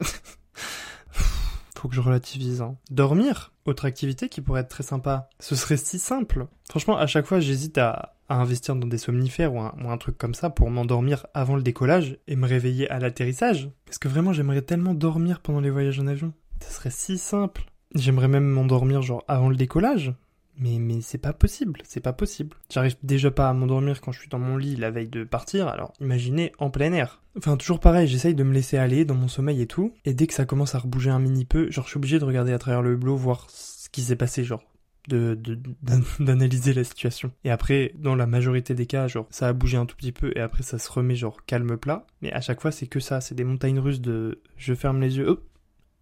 faut 1.76 1.88
que 1.88 1.94
je 1.94 2.00
relativise. 2.00 2.62
Hein. 2.62 2.76
Dormir, 2.90 3.52
autre 3.66 3.84
activité 3.84 4.30
qui 4.30 4.40
pourrait 4.40 4.62
être 4.62 4.68
très 4.68 4.82
sympa. 4.82 5.28
Ce 5.38 5.54
serait 5.54 5.76
si 5.76 5.98
simple. 5.98 6.46
Franchement, 6.70 6.96
à 6.96 7.06
chaque 7.06 7.26
fois, 7.26 7.40
j'hésite 7.40 7.76
à, 7.76 8.16
investir 8.30 8.74
dans 8.74 8.86
des 8.86 8.96
somnifères 8.96 9.52
ou 9.52 9.60
un, 9.60 9.98
truc 9.98 10.16
comme 10.16 10.34
ça 10.34 10.48
pour 10.48 10.70
m'endormir 10.70 11.26
avant 11.34 11.56
le 11.56 11.62
décollage 11.62 12.16
et 12.26 12.36
me 12.36 12.46
réveiller 12.46 12.88
à 12.88 13.00
l'atterrissage. 13.00 13.68
Parce 13.84 13.98
que 13.98 14.08
vraiment, 14.08 14.32
j'aimerais 14.32 14.62
tellement 14.62 14.94
dormir 14.94 15.40
pendant 15.40 15.60
les 15.60 15.68
voyages 15.68 16.00
en 16.00 16.06
avion. 16.06 16.32
Ce 16.62 16.72
serait 16.72 16.90
si 16.90 17.18
simple. 17.18 17.64
J'aimerais 17.94 18.28
même 18.28 18.48
m'endormir 18.48 19.02
genre 19.02 19.24
avant 19.28 19.48
le 19.48 19.56
décollage. 19.56 20.14
Mais, 20.58 20.78
mais 20.78 21.00
c'est 21.00 21.18
pas 21.18 21.32
possible, 21.32 21.80
c'est 21.84 22.00
pas 22.00 22.12
possible. 22.12 22.56
J'arrive 22.70 22.96
déjà 23.02 23.30
pas 23.30 23.48
à 23.48 23.54
m'endormir 23.54 24.00
quand 24.00 24.12
je 24.12 24.20
suis 24.20 24.28
dans 24.28 24.38
mon 24.38 24.58
lit 24.58 24.76
la 24.76 24.90
veille 24.90 25.08
de 25.08 25.24
partir, 25.24 25.68
alors 25.68 25.94
imaginez 26.00 26.52
en 26.58 26.68
plein 26.68 26.92
air. 26.92 27.22
Enfin, 27.38 27.56
toujours 27.56 27.80
pareil, 27.80 28.06
j'essaye 28.08 28.34
de 28.34 28.42
me 28.42 28.52
laisser 28.52 28.76
aller 28.76 29.06
dans 29.06 29.14
mon 29.14 29.28
sommeil 29.28 29.62
et 29.62 29.66
tout, 29.66 29.94
et 30.04 30.12
dès 30.12 30.26
que 30.26 30.34
ça 30.34 30.44
commence 30.44 30.74
à 30.74 30.80
rebouger 30.80 31.08
un 31.08 31.18
mini 31.18 31.46
peu, 31.46 31.70
genre 31.70 31.86
je 31.86 31.90
suis 31.90 31.96
obligé 31.96 32.18
de 32.18 32.26
regarder 32.26 32.52
à 32.52 32.58
travers 32.58 32.82
le 32.82 32.92
hublot, 32.92 33.16
voir 33.16 33.46
ce 33.48 33.88
qui 33.88 34.02
s'est 34.02 34.16
passé, 34.16 34.44
genre 34.44 34.62
de, 35.08 35.38
d'analyser 36.20 36.74
la 36.74 36.84
situation. 36.84 37.32
Et 37.44 37.50
après, 37.50 37.92
dans 37.98 38.14
la 38.14 38.26
majorité 38.26 38.74
des 38.74 38.86
cas, 38.86 39.08
genre, 39.08 39.26
ça 39.30 39.48
a 39.48 39.52
bougé 39.52 39.76
un 39.76 39.86
tout 39.86 39.96
petit 39.96 40.12
peu 40.12 40.32
et 40.36 40.40
après 40.40 40.62
ça 40.62 40.78
se 40.78 40.90
remet 40.90 41.16
genre 41.16 41.44
calme 41.46 41.76
plat. 41.76 42.06
Mais 42.22 42.32
à 42.32 42.40
chaque 42.40 42.60
fois, 42.60 42.70
c'est 42.70 42.86
que 42.86 43.00
ça, 43.00 43.20
c'est 43.20 43.34
des 43.34 43.44
montagnes 43.44 43.78
russes 43.78 44.00
de 44.00 44.40
je 44.56 44.74
ferme 44.74 45.00
les 45.00 45.16
yeux, 45.16 45.26
hop, 45.28 45.42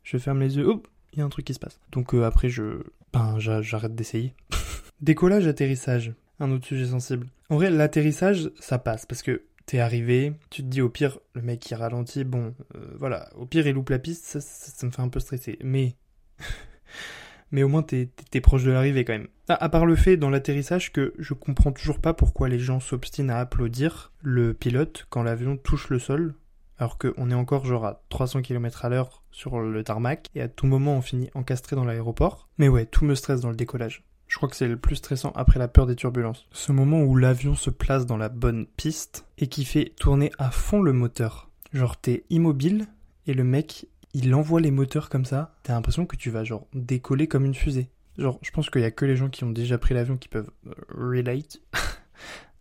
je 0.09 0.17
ferme 0.17 0.41
les 0.41 0.57
yeux, 0.57 0.65
hop, 0.65 0.89
il 1.13 1.19
y 1.19 1.23
a 1.23 1.25
un 1.25 1.29
truc 1.29 1.45
qui 1.45 1.53
se 1.53 1.59
passe. 1.59 1.79
Donc 1.93 2.15
euh, 2.15 2.25
après, 2.25 2.49
je, 2.49 2.83
ben, 3.13 3.39
j'arrête 3.39 3.95
d'essayer. 3.95 4.35
Décollage, 5.03 5.47
atterrissage. 5.47 6.15
Un 6.41 6.51
autre 6.51 6.67
sujet 6.67 6.87
sensible. 6.87 7.27
En 7.51 7.57
vrai, 7.57 7.71
l'atterrissage, 7.71 8.51
ça 8.59 8.79
passe 8.79 9.05
parce 9.05 9.23
que 9.23 9.43
t'es 9.67 9.81
arrivé, 9.81 10.33
tu 10.49 10.63
te 10.63 10.69
dis 10.69 10.81
au 10.81 10.89
pire, 10.89 11.19
le 11.35 11.43
mec 11.43 11.61
qui 11.61 11.75
ralentit, 11.75 12.25
bon, 12.25 12.55
euh, 12.75 12.95
voilà, 12.97 13.29
au 13.37 13.45
pire 13.45 13.67
il 13.67 13.75
loupe 13.75 13.91
la 13.91 13.99
piste, 13.99 14.25
ça, 14.41 14.87
me 14.87 14.91
fait 14.91 15.03
un 15.03 15.09
peu 15.09 15.21
stresser. 15.21 15.59
Mais, 15.63 15.95
mais 17.51 17.63
au 17.63 17.69
moins 17.69 17.83
t'es, 17.83 18.09
proche 18.41 18.65
de 18.65 18.71
l'arrivée 18.71 19.05
quand 19.05 19.13
même. 19.13 19.29
Ah, 19.49 19.63
à 19.63 19.69
part 19.69 19.85
le 19.85 19.95
fait 19.97 20.17
dans 20.17 20.31
l'atterrissage 20.31 20.91
que 20.91 21.13
je 21.19 21.35
comprends 21.35 21.73
toujours 21.73 22.01
pas 22.01 22.15
pourquoi 22.15 22.49
les 22.49 22.59
gens 22.59 22.81
s'obstinent 22.81 23.31
à 23.31 23.41
applaudir 23.41 24.13
le 24.23 24.55
pilote 24.55 25.07
quand 25.11 25.23
l'avion 25.23 25.59
touche 25.59 25.91
le 25.91 25.99
sol, 25.99 26.35
alors 26.79 26.99
qu'on 26.99 27.31
est 27.31 27.35
encore 27.35 27.65
genre 27.65 27.85
à 27.85 28.03
300 28.09 28.43
km 28.43 28.85
à 28.85 28.89
l'heure 28.89 29.23
sur 29.31 29.61
le 29.61 29.85
tarmac, 29.85 30.29
et 30.35 30.43
à 30.43 30.49
tout 30.49 30.67
moment 30.67 30.97
on 30.97 31.03
finit 31.03 31.31
encastré 31.35 31.77
dans 31.77 31.85
l'aéroport. 31.85 32.49
Mais 32.59 32.69
ouais, 32.69 32.87
tout 32.87 33.05
me 33.05 33.15
stresse 33.15 33.41
dans 33.41 33.51
le 33.51 33.57
décollage. 33.57 34.05
Je 34.29 34.37
crois 34.37 34.49
que 34.49 34.57
c'est 34.57 34.69
le 34.69 34.77
plus 34.77 34.97
stressant 34.97 35.33
après 35.35 35.59
la 35.59 35.69
peur 35.69 35.87
des 35.87 35.97
turbulences. 35.97 36.47
Ce 36.53 36.71
moment 36.71 37.01
où 37.03 37.17
l'avion 37.17 37.55
se 37.55 37.71
place 37.71 38.05
dans 38.05 38.19
la 38.19 38.29
bonne 38.29 38.67
piste 38.67 39.27
et 39.39 39.47
qui 39.47 39.65
fait 39.65 39.93
tourner 39.97 40.31
à 40.39 40.51
fond 40.51 40.83
le 40.83 40.93
moteur. 40.93 41.51
Genre 41.73 41.97
t'es 41.97 42.25
immobile 42.29 42.87
et 43.27 43.33
le 43.35 43.45
mec 43.45 43.87
il 44.13 44.35
envoie 44.35 44.61
les 44.61 44.71
moteurs 44.71 45.09
comme 45.09 45.25
ça. 45.25 45.55
T'as 45.63 45.75
l'impression 45.75 46.05
que 46.07 46.17
tu 46.17 46.31
vas 46.31 46.45
genre 46.45 46.67
décoller 46.75 47.27
comme 47.27 47.47
une 47.47 47.55
fusée. 47.55 47.89
Genre 48.19 48.39
je 48.43 48.51
pense 48.51 48.69
qu'il 48.69 48.83
y 48.83 48.85
a 48.85 48.91
que 48.91 49.07
les 49.07 49.17
gens 49.17 49.31
qui 49.31 49.45
ont 49.45 49.51
déjà 49.51 49.79
pris 49.79 49.95
l'avion 49.95 50.19
qui 50.19 50.29
peuvent 50.29 50.51
euh, 50.67 50.73
relate 50.91 51.59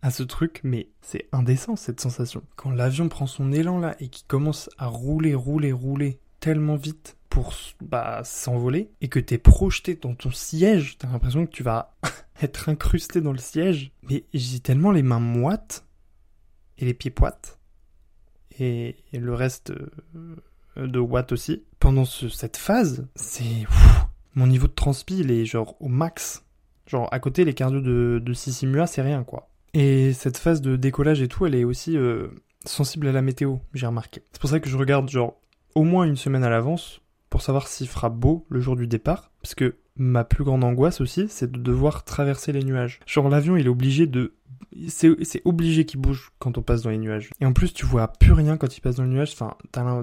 à 0.02 0.10
ce 0.10 0.22
truc, 0.22 0.60
mais 0.64 0.88
c'est 1.00 1.28
indécent 1.32 1.76
cette 1.76 2.00
sensation. 2.00 2.42
Quand 2.56 2.70
l'avion 2.70 3.08
prend 3.08 3.26
son 3.26 3.52
élan 3.52 3.78
là 3.78 3.96
et 4.00 4.08
qui 4.08 4.24
commence 4.24 4.70
à 4.78 4.86
rouler, 4.86 5.34
rouler, 5.34 5.72
rouler 5.72 6.20
tellement 6.40 6.76
vite 6.76 7.16
pour 7.28 7.52
bah, 7.80 8.22
s'envoler 8.24 8.90
et 9.00 9.08
que 9.08 9.18
t'es 9.18 9.38
projeté 9.38 9.96
dans 9.96 10.14
ton 10.14 10.30
siège, 10.30 10.98
t'as 10.98 11.08
l'impression 11.08 11.46
que 11.46 11.50
tu 11.50 11.62
vas 11.62 11.96
être 12.42 12.68
incrusté 12.68 13.20
dans 13.20 13.32
le 13.32 13.38
siège. 13.38 13.92
Mais 14.02 14.24
j'ai 14.32 14.60
tellement 14.60 14.92
les 14.92 15.02
mains 15.02 15.20
moites 15.20 15.84
et 16.78 16.84
les 16.84 16.94
pieds 16.94 17.10
poites 17.10 17.58
et, 18.60 18.96
le 19.12 19.34
reste 19.34 19.70
euh, 19.70 20.36
de 20.86 20.98
watt 20.98 21.32
aussi. 21.32 21.64
Pendant 21.78 22.04
cette 22.04 22.56
phase, 22.56 23.06
c'est 23.14 23.66
mon 24.34 24.46
niveau 24.46 24.66
de 24.66 24.72
transpi 24.72 25.18
il 25.18 25.30
est 25.30 25.44
genre 25.44 25.76
au 25.80 25.88
max. 25.88 26.44
Genre 26.86 27.08
à 27.12 27.20
côté 27.20 27.44
les 27.44 27.54
cardio 27.54 27.80
de, 27.80 28.20
de 28.24 28.32
Sissimua 28.32 28.86
c'est 28.86 29.02
rien 29.02 29.24
quoi. 29.24 29.48
Et 29.78 30.12
cette 30.12 30.38
phase 30.38 30.60
de 30.60 30.74
décollage 30.74 31.22
et 31.22 31.28
tout, 31.28 31.46
elle 31.46 31.54
est 31.54 31.62
aussi 31.62 31.96
euh, 31.96 32.26
sensible 32.64 33.06
à 33.06 33.12
la 33.12 33.22
météo, 33.22 33.58
j'ai 33.74 33.86
remarqué. 33.86 34.24
C'est 34.32 34.40
pour 34.40 34.50
ça 34.50 34.58
que 34.58 34.68
je 34.68 34.76
regarde 34.76 35.08
genre 35.08 35.40
au 35.76 35.84
moins 35.84 36.04
une 36.04 36.16
semaine 36.16 36.42
à 36.42 36.50
l'avance 36.50 37.00
pour 37.30 37.42
savoir 37.42 37.68
s'il 37.68 37.86
fera 37.86 38.08
beau 38.08 38.44
le 38.48 38.58
jour 38.58 38.74
du 38.74 38.88
départ, 38.88 39.30
parce 39.40 39.54
que 39.54 39.76
ma 39.94 40.24
plus 40.24 40.42
grande 40.42 40.64
angoisse 40.64 41.00
aussi, 41.00 41.28
c'est 41.28 41.52
de 41.52 41.60
devoir 41.60 42.04
traverser 42.04 42.50
les 42.50 42.64
nuages. 42.64 42.98
Genre 43.06 43.28
l'avion, 43.28 43.56
il 43.56 43.66
est 43.66 43.70
obligé 43.70 44.08
de 44.08 44.34
c'est 44.88 45.42
obligé 45.44 45.84
qu'il 45.86 46.00
bouge 46.00 46.32
quand 46.40 46.58
on 46.58 46.62
passe 46.62 46.82
dans 46.82 46.90
les 46.90 46.98
nuages. 46.98 47.30
Et 47.40 47.46
en 47.46 47.52
plus, 47.52 47.72
tu 47.72 47.86
vois 47.86 48.08
plus 48.08 48.32
rien 48.32 48.56
quand 48.56 48.76
il 48.76 48.80
passe 48.80 48.96
dans 48.96 49.04
les 49.04 49.10
nuages. 49.10 49.32
Enfin, 49.32 49.56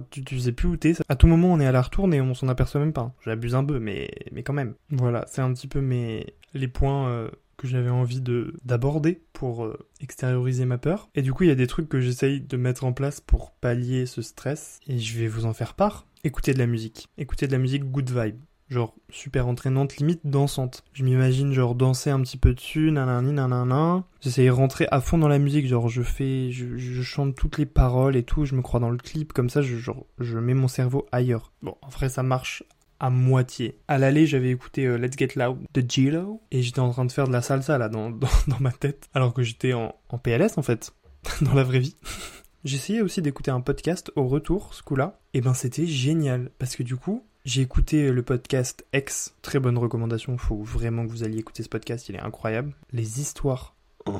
tu, 0.09 0.23
tu 0.23 0.39
sais 0.39 0.53
plus 0.53 0.69
où 0.69 0.77
t'es. 0.77 0.93
À 1.09 1.15
tout 1.15 1.27
moment, 1.27 1.51
on 1.51 1.59
est 1.59 1.67
à 1.67 1.71
la 1.73 1.81
retourne 1.81 2.13
et 2.13 2.21
on 2.21 2.33
s'en 2.33 2.47
aperçoit 2.47 2.79
même 2.79 2.93
pas. 2.93 3.13
J'abuse 3.25 3.55
un 3.55 3.63
peu, 3.63 3.79
mais, 3.79 4.09
mais 4.31 4.43
quand 4.43 4.53
même. 4.53 4.73
Voilà, 4.89 5.25
c'est 5.27 5.41
un 5.41 5.53
petit 5.53 5.67
peu 5.67 5.81
mes, 5.81 6.25
les 6.53 6.67
points 6.67 7.09
euh, 7.09 7.29
j'avais 7.65 7.89
envie 7.89 8.21
de 8.21 8.53
d'aborder 8.63 9.21
pour 9.33 9.65
euh, 9.65 9.77
extérioriser 10.01 10.65
ma 10.65 10.77
peur. 10.77 11.09
Et 11.15 11.21
du 11.21 11.33
coup, 11.33 11.43
il 11.43 11.49
y 11.49 11.51
a 11.51 11.55
des 11.55 11.67
trucs 11.67 11.89
que 11.89 11.99
j'essaye 11.99 12.41
de 12.41 12.57
mettre 12.57 12.85
en 12.85 12.93
place 12.93 13.21
pour 13.21 13.51
pallier 13.51 14.05
ce 14.05 14.21
stress 14.21 14.79
et 14.87 14.97
je 14.97 15.17
vais 15.17 15.27
vous 15.27 15.45
en 15.45 15.53
faire 15.53 15.73
part. 15.73 16.07
Écoutez 16.23 16.53
de 16.53 16.59
la 16.59 16.67
musique. 16.67 17.07
Écoutez 17.17 17.47
de 17.47 17.51
la 17.51 17.57
musique 17.57 17.85
good 17.91 18.09
vibe. 18.09 18.39
Genre 18.67 18.95
super 19.11 19.47
entraînante, 19.47 19.97
limite 19.97 20.21
dansante. 20.23 20.83
Je 20.93 21.03
m'imagine 21.03 21.53
genre 21.53 21.75
danser 21.75 22.09
un 22.09 22.19
petit 22.21 22.37
peu 22.37 22.55
dessus, 22.55 22.91
nanani 22.91 23.31
nanana. 23.31 24.03
J'essaye 24.21 24.47
de 24.47 24.51
rentrer 24.51 24.87
à 24.89 25.01
fond 25.01 25.19
dans 25.19 25.27
la 25.27 25.37
musique, 25.37 25.67
genre 25.67 25.87
je 25.87 26.01
fais, 26.01 26.49
je, 26.51 27.01
chante 27.03 27.35
toutes 27.35 27.59
les 27.59 27.67
paroles 27.67 28.15
et 28.15 28.23
tout, 28.23 28.45
je 28.45 28.55
me 28.55 28.63
crois 28.63 28.79
dans 28.79 28.89
le 28.89 28.97
clip, 28.97 29.33
comme 29.33 29.51
ça 29.51 29.61
je, 29.61 29.77
genre, 29.77 30.07
je 30.17 30.39
mets 30.39 30.55
mon 30.55 30.67
cerveau 30.67 31.05
ailleurs. 31.11 31.53
Bon, 31.61 31.75
en 31.83 31.89
vrai 31.89 32.09
ça 32.09 32.23
marche 32.23 32.63
à 32.99 33.09
moitié. 33.09 33.79
À 33.87 33.97
l'aller, 33.97 34.27
j'avais 34.27 34.49
écouté 34.49 34.85
euh, 34.85 34.97
Let's 34.97 35.17
Get 35.17 35.29
Loud 35.35 35.59
de 35.73 35.83
Gilo 35.87 36.41
et 36.51 36.61
j'étais 36.61 36.79
en 36.79 36.91
train 36.91 37.05
de 37.05 37.11
faire 37.11 37.27
de 37.27 37.33
la 37.33 37.41
salsa 37.41 37.77
là 37.77 37.89
dans, 37.89 38.09
dans, 38.47 38.59
ma 38.59 38.71
tête 38.71 39.09
alors 39.13 39.33
que 39.33 39.43
j'étais 39.43 39.73
en, 39.73 39.95
en 40.09 40.17
PLS 40.17 40.57
en 40.57 40.61
fait, 40.61 40.93
dans 41.41 41.53
la 41.53 41.63
vraie 41.63 41.79
vie. 41.79 41.97
J'essayais 42.63 43.01
aussi 43.01 43.21
d'écouter 43.21 43.51
un 43.51 43.61
podcast 43.61 44.11
au 44.15 44.27
retour 44.27 44.73
ce 44.73 44.81
coup-là 44.81 45.19
et 45.33 45.41
ben 45.41 45.53
c'était 45.53 45.85
génial 45.85 46.49
parce 46.57 46.75
que 46.75 46.81
du 46.81 46.95
coup, 46.95 47.23
j'ai 47.45 47.61
écouté 47.61 48.11
le 48.11 48.23
podcast 48.23 48.83
X, 48.91 49.35
très 49.43 49.59
bonne 49.59 49.77
recommandation, 49.77 50.35
faut 50.39 50.63
vraiment 50.63 51.05
que 51.05 51.11
vous 51.11 51.23
alliez 51.23 51.37
écouter 51.37 51.61
ce 51.61 51.69
podcast, 51.69 52.09
il 52.09 52.15
est 52.15 52.21
incroyable. 52.21 52.73
Les 52.91 53.21
histoires. 53.21 53.75
Oh, 54.07 54.17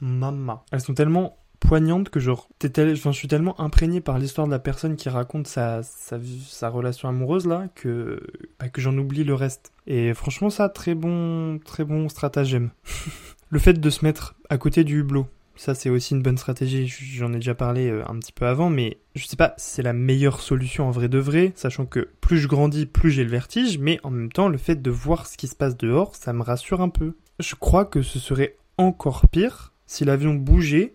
maman. 0.00 0.62
Elles 0.70 0.82
sont 0.82 0.92
tellement 0.92 1.38
poignante 1.60 2.10
que 2.10 2.20
genre, 2.20 2.48
je 2.62 3.10
suis 3.12 3.28
tellement 3.28 3.58
imprégné 3.60 4.00
par 4.00 4.18
l'histoire 4.18 4.46
de 4.46 4.52
la 4.52 4.58
personne 4.58 4.96
qui 4.96 5.08
raconte 5.08 5.46
sa, 5.46 5.82
sa, 5.82 6.18
sa 6.46 6.68
relation 6.68 7.08
amoureuse 7.08 7.46
là 7.46 7.68
que, 7.74 8.20
bah, 8.60 8.68
que 8.68 8.80
j'en 8.80 8.96
oublie 8.96 9.24
le 9.24 9.34
reste. 9.34 9.72
Et 9.86 10.14
franchement, 10.14 10.50
ça, 10.50 10.68
très 10.68 10.94
bon, 10.94 11.58
très 11.64 11.84
bon 11.84 12.08
stratagème. 12.08 12.70
le 13.50 13.58
fait 13.58 13.74
de 13.74 13.90
se 13.90 14.04
mettre 14.04 14.34
à 14.48 14.58
côté 14.58 14.84
du 14.84 15.00
hublot 15.00 15.26
Ça, 15.56 15.74
c'est 15.74 15.90
aussi 15.90 16.14
une 16.14 16.22
bonne 16.22 16.38
stratégie. 16.38 16.86
J'en 16.86 17.32
ai 17.32 17.36
déjà 17.36 17.54
parlé 17.54 17.88
euh, 17.88 18.02
un 18.08 18.18
petit 18.18 18.32
peu 18.32 18.46
avant, 18.46 18.70
mais 18.70 18.98
je 19.14 19.26
sais 19.26 19.36
pas 19.36 19.54
si 19.56 19.70
c'est 19.70 19.82
la 19.82 19.92
meilleure 19.92 20.40
solution 20.40 20.88
en 20.88 20.90
vrai 20.90 21.08
de 21.08 21.18
vrai, 21.18 21.52
sachant 21.54 21.86
que 21.86 22.10
plus 22.20 22.38
je 22.38 22.48
grandis, 22.48 22.86
plus 22.86 23.10
j'ai 23.10 23.24
le 23.24 23.30
vertige, 23.30 23.78
mais 23.78 24.00
en 24.02 24.10
même 24.10 24.32
temps, 24.32 24.48
le 24.48 24.58
fait 24.58 24.82
de 24.82 24.90
voir 24.90 25.26
ce 25.26 25.36
qui 25.36 25.48
se 25.48 25.56
passe 25.56 25.76
dehors, 25.76 26.14
ça 26.16 26.32
me 26.32 26.42
rassure 26.42 26.80
un 26.80 26.88
peu. 26.88 27.16
Je 27.40 27.54
crois 27.54 27.84
que 27.84 28.02
ce 28.02 28.18
serait 28.18 28.56
encore 28.76 29.28
pire 29.28 29.72
si 29.86 30.04
l'avion 30.04 30.34
bougeait 30.34 30.94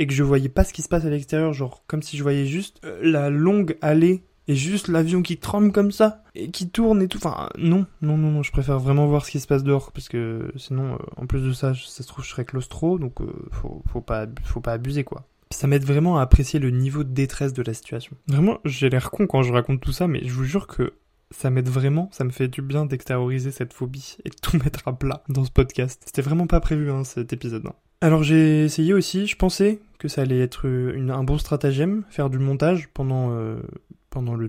et 0.00 0.06
que 0.06 0.14
je 0.14 0.22
voyais 0.24 0.48
pas 0.48 0.64
ce 0.64 0.72
qui 0.72 0.80
se 0.80 0.88
passe 0.88 1.04
à 1.04 1.10
l'extérieur, 1.10 1.52
genre 1.52 1.84
comme 1.86 2.02
si 2.02 2.16
je 2.16 2.22
voyais 2.22 2.46
juste 2.46 2.80
euh, 2.84 2.98
la 3.02 3.28
longue 3.28 3.76
allée 3.82 4.24
et 4.48 4.54
juste 4.54 4.88
l'avion 4.88 5.20
qui 5.20 5.36
tremble 5.36 5.72
comme 5.72 5.92
ça 5.92 6.24
et 6.34 6.50
qui 6.50 6.70
tourne 6.70 7.02
et 7.02 7.06
tout. 7.06 7.18
Enfin, 7.18 7.50
non, 7.58 7.84
non, 8.00 8.16
non, 8.16 8.30
non, 8.30 8.42
je 8.42 8.50
préfère 8.50 8.80
vraiment 8.80 9.06
voir 9.06 9.26
ce 9.26 9.30
qui 9.30 9.40
se 9.40 9.46
passe 9.46 9.62
dehors 9.62 9.92
parce 9.92 10.08
que 10.08 10.50
sinon, 10.56 10.94
euh, 10.94 10.98
en 11.18 11.26
plus 11.26 11.42
de 11.42 11.52
ça, 11.52 11.74
ça 11.74 12.02
se 12.02 12.08
trouve, 12.08 12.24
je 12.24 12.30
serais 12.30 12.46
claustro, 12.46 12.98
donc 12.98 13.20
euh, 13.20 13.30
faut, 13.52 13.82
faut, 13.92 14.00
pas, 14.00 14.26
faut 14.42 14.60
pas 14.62 14.72
abuser 14.72 15.04
quoi. 15.04 15.28
Ça 15.52 15.66
m'aide 15.66 15.84
vraiment 15.84 16.18
à 16.18 16.22
apprécier 16.22 16.58
le 16.60 16.70
niveau 16.70 17.04
de 17.04 17.12
détresse 17.12 17.52
de 17.52 17.62
la 17.62 17.74
situation. 17.74 18.16
Vraiment, 18.26 18.58
j'ai 18.64 18.88
l'air 18.88 19.10
con 19.10 19.26
quand 19.26 19.42
je 19.42 19.52
raconte 19.52 19.82
tout 19.82 19.92
ça, 19.92 20.08
mais 20.08 20.22
je 20.24 20.32
vous 20.32 20.44
jure 20.44 20.66
que 20.66 20.94
ça 21.30 21.50
m'aide 21.50 21.68
vraiment, 21.68 22.08
ça 22.10 22.24
me 22.24 22.30
fait 22.30 22.48
du 22.48 22.62
bien 22.62 22.86
d'extérioriser 22.86 23.50
cette 23.50 23.74
phobie 23.74 24.16
et 24.24 24.30
de 24.30 24.36
tout 24.40 24.56
mettre 24.64 24.88
à 24.88 24.96
plat 24.96 25.22
dans 25.28 25.44
ce 25.44 25.50
podcast. 25.50 26.00
C'était 26.06 26.22
vraiment 26.22 26.46
pas 26.46 26.60
prévu 26.60 26.90
hein, 26.90 27.04
cet 27.04 27.34
épisode. 27.34 27.66
Hein. 27.66 27.74
Alors 28.00 28.22
j'ai 28.22 28.64
essayé 28.64 28.94
aussi, 28.94 29.26
je 29.26 29.36
pensais 29.36 29.80
que 29.98 30.08
ça 30.08 30.22
allait 30.22 30.40
être 30.40 30.64
une, 30.66 31.10
un 31.10 31.24
bon 31.24 31.36
stratagème, 31.36 32.04
faire 32.08 32.30
du 32.30 32.38
montage 32.38 32.88
pendant, 32.94 33.30
euh, 33.32 33.60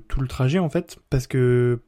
tout 0.08 0.22
le 0.22 0.28
trajet 0.28 0.60
en 0.60 0.70
fait, 0.70 1.00
parce 1.10 1.28
que 1.28 1.82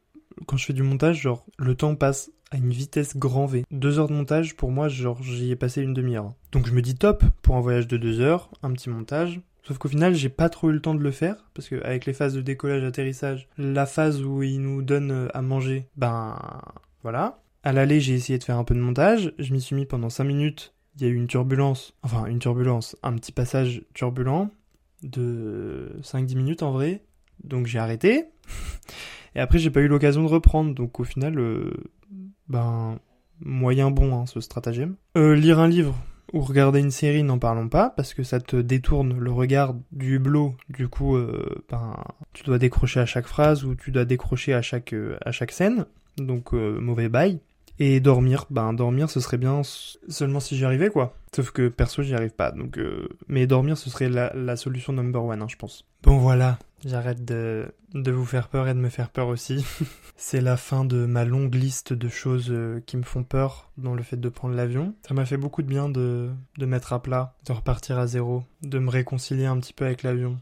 quand 0.46 0.58
je 0.58 0.66
fais 0.66 0.74
du 0.74 0.84
montage, 0.84 1.22
genre 1.22 1.46
le 1.58 1.76
temps 1.76 1.96
passe 1.96 2.32
à 2.52 2.58
une 2.58 2.72
vitesse 2.72 3.16
grand 3.18 3.46
V. 3.46 3.64
Deux 3.72 3.98
heures 3.98 4.10
de 4.10 4.14
montage, 4.14 4.56
pour 4.56 4.72
moi, 4.72 4.90
genre 4.90 5.24
j'y 5.24 5.52
ai 5.52 5.56
passé 5.56 5.82
une 5.82 5.94
demi-heure. 5.94 6.34
Donc 6.52 6.68
je 6.68 6.74
me 6.74 6.82
dis 6.82 6.96
top 6.96 7.24
pour 7.42 7.56
un 7.56 7.62
voyage 7.62 7.88
de 7.88 7.98
deux 7.98 8.20
heures, 8.20 8.50
un 8.62 8.72
petit 8.74 8.90
montage, 8.90 9.42
Sauf 9.66 9.78
qu'au 9.78 9.88
final, 9.88 10.14
j'ai 10.14 10.30
pas 10.30 10.50
trop 10.50 10.70
eu 10.70 10.74
le 10.74 10.82
temps 10.82 10.94
de 10.94 11.02
le 11.02 11.12
faire, 11.12 11.38
parce 11.54 11.70
que 11.70 11.82
avec 11.84 12.06
les 12.06 12.12
phases 12.12 12.34
de 12.34 12.42
décollage, 12.42 12.84
atterrissage, 12.84 13.48
la 13.58 13.86
phase 13.86 14.22
où 14.22 14.44
il 14.44 14.62
nous 14.62 14.82
donne 14.82 15.12
euh, 15.12 15.28
à 15.34 15.42
manger, 15.42 15.88
ben 15.96 16.38
voilà. 17.02 17.40
À 17.64 17.72
l'aller, 17.72 18.02
j'ai 18.02 18.14
essayé 18.14 18.38
de 18.38 18.44
faire 18.44 18.58
un 18.58 18.66
peu 18.66 18.76
de 18.76 18.82
montage, 18.82 19.34
je 19.40 19.54
m'y 19.54 19.62
suis 19.62 19.74
mis 19.74 19.86
pendant 19.86 20.10
5 20.10 20.26
minutes, 20.26 20.74
il 20.96 21.02
y 21.02 21.06
a 21.06 21.10
eu 21.10 21.16
une 21.16 21.28
turbulence, 21.28 21.94
enfin 22.04 22.26
une 22.26 22.40
turbulence, 22.40 22.96
un 23.04 23.14
petit 23.16 23.32
passage 23.32 23.84
turbulent 23.94 24.50
de 25.02 25.98
5-10 26.02 26.36
minutes 26.36 26.64
en 26.64 26.72
vrai, 26.72 27.04
donc 27.44 27.68
j'ai 27.68 27.80
arrêté. 27.80 28.26
Et 29.36 29.40
après, 29.40 29.58
j'ai 29.60 29.72
pas 29.72 29.82
eu 29.82 29.88
l'occasion 29.88 30.24
de 30.24 30.28
reprendre, 30.28 30.76
donc 30.76 31.00
au 31.00 31.04
final, 31.04 31.40
euh, 31.40 31.74
ben 32.48 33.00
moyen 33.40 33.92
bon 33.92 34.16
hein, 34.16 34.26
ce 34.26 34.40
stratagème. 34.40 34.96
Euh, 35.18 35.36
lire 35.36 35.60
un 35.60 35.68
livre, 35.68 35.96
ou 36.34 36.42
regarder 36.42 36.80
une 36.80 36.92
série, 36.92 37.24
n'en 37.24 37.40
parlons 37.40 37.68
pas, 37.68 37.90
parce 37.90 38.14
que 38.14 38.24
ça 38.24 38.40
te 38.40 38.56
détourne 38.56 39.18
le 39.18 39.32
regard 39.32 39.76
du 39.92 40.16
hublot. 40.16 40.56
Du 40.70 40.88
coup, 40.88 41.16
euh, 41.16 41.64
ben, 41.70 41.96
tu 42.34 42.44
dois 42.44 42.60
décrocher 42.60 43.00
à 43.00 43.06
chaque 43.06 43.28
phrase 43.28 43.66
ou 43.66 43.76
tu 43.76 43.92
dois 43.92 44.06
décrocher 44.06 44.54
à 44.54 44.62
chaque, 44.62 44.94
à 45.26 45.32
chaque 45.32 45.52
scène. 45.52 45.86
Donc, 46.18 46.54
mauvais 46.54 47.10
bail. 47.10 47.40
Et 47.80 48.00
dormir, 48.00 48.46
ben 48.50 48.74
dormir 48.74 49.10
ce 49.10 49.20
serait 49.20 49.38
bien 49.38 49.62
seulement 49.64 50.40
si 50.40 50.56
j'y 50.56 50.66
arrivais 50.66 50.90
quoi. 50.90 51.16
Sauf 51.36 51.52
que 51.52 51.68
perso 51.70 52.04
j'y 52.04 52.14
arrive 52.14 52.32
pas, 52.32 52.52
donc 52.52 52.80
mais 53.28 53.48
dormir 53.48 53.78
ce 53.78 53.90
serait 53.90 54.10
la, 54.10 54.32
la 54.36 54.56
solution 54.56 54.94
number 54.94 55.24
one, 55.24 55.42
hein, 55.42 55.48
je 55.50 55.56
pense. 55.56 55.86
Bon 56.04 56.18
voilà, 56.18 56.60
j'arrête 56.86 57.26
de, 57.26 57.74
de 57.94 58.12
vous 58.12 58.26
faire 58.26 58.48
peur 58.50 58.68
et 58.68 58.74
de 58.74 58.80
me 58.80 58.90
faire 58.90 59.10
peur 59.10 59.28
aussi. 59.28 59.66
C'est 60.18 60.42
la 60.42 60.58
fin 60.58 60.86
de 60.86 61.06
ma 61.06 61.26
longue 61.26 61.56
liste 61.56 61.94
de 61.94 62.08
choses 62.08 62.48
euh, 62.50 62.82
qui 62.86 62.98
me 62.98 63.04
font 63.04 63.24
peur 63.24 63.72
dans 63.78 63.94
le 63.94 64.04
fait 64.04 64.18
de 64.18 64.30
prendre 64.30 64.56
l'avion. 64.56 64.94
Ça 65.08 65.14
m'a 65.14 65.26
fait 65.26 65.38
beaucoup 65.38 65.62
de 65.62 65.68
bien 65.68 65.90
de, 65.90 66.30
de 66.58 66.66
mettre 66.66 66.94
à 66.94 67.02
plat, 67.02 67.36
de 67.46 67.54
repartir 67.54 67.98
à 67.98 68.08
zéro, 68.08 68.44
de 68.62 68.80
me 68.80 68.90
réconcilier 68.90 69.46
un 69.46 69.60
petit 69.60 69.74
peu 69.74 69.86
avec 69.86 70.04
l'avion. 70.04 70.40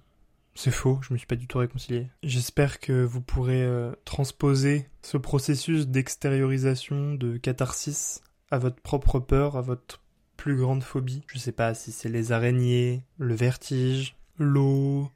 C'est 0.55 0.71
faux, 0.71 0.99
je 1.01 1.13
me 1.13 1.17
suis 1.17 1.27
pas 1.27 1.35
du 1.35 1.47
tout 1.47 1.59
réconcilié. 1.59 2.07
J'espère 2.23 2.79
que 2.79 3.03
vous 3.03 3.21
pourrez 3.21 3.63
euh, 3.63 3.93
transposer 4.05 4.89
ce 5.01 5.17
processus 5.17 5.87
d'extériorisation, 5.87 7.13
de 7.13 7.37
catharsis 7.37 8.21
à 8.51 8.57
votre 8.57 8.81
propre 8.81 9.19
peur, 9.19 9.55
à 9.55 9.61
votre 9.61 10.01
plus 10.37 10.57
grande 10.57 10.83
phobie. 10.83 11.23
Je 11.27 11.39
sais 11.39 11.51
pas 11.51 11.73
si 11.73 11.91
c'est 11.91 12.09
les 12.09 12.31
araignées, 12.31 13.05
le 13.17 13.33
vertige, 13.33 14.15
l'eau, 14.37 15.09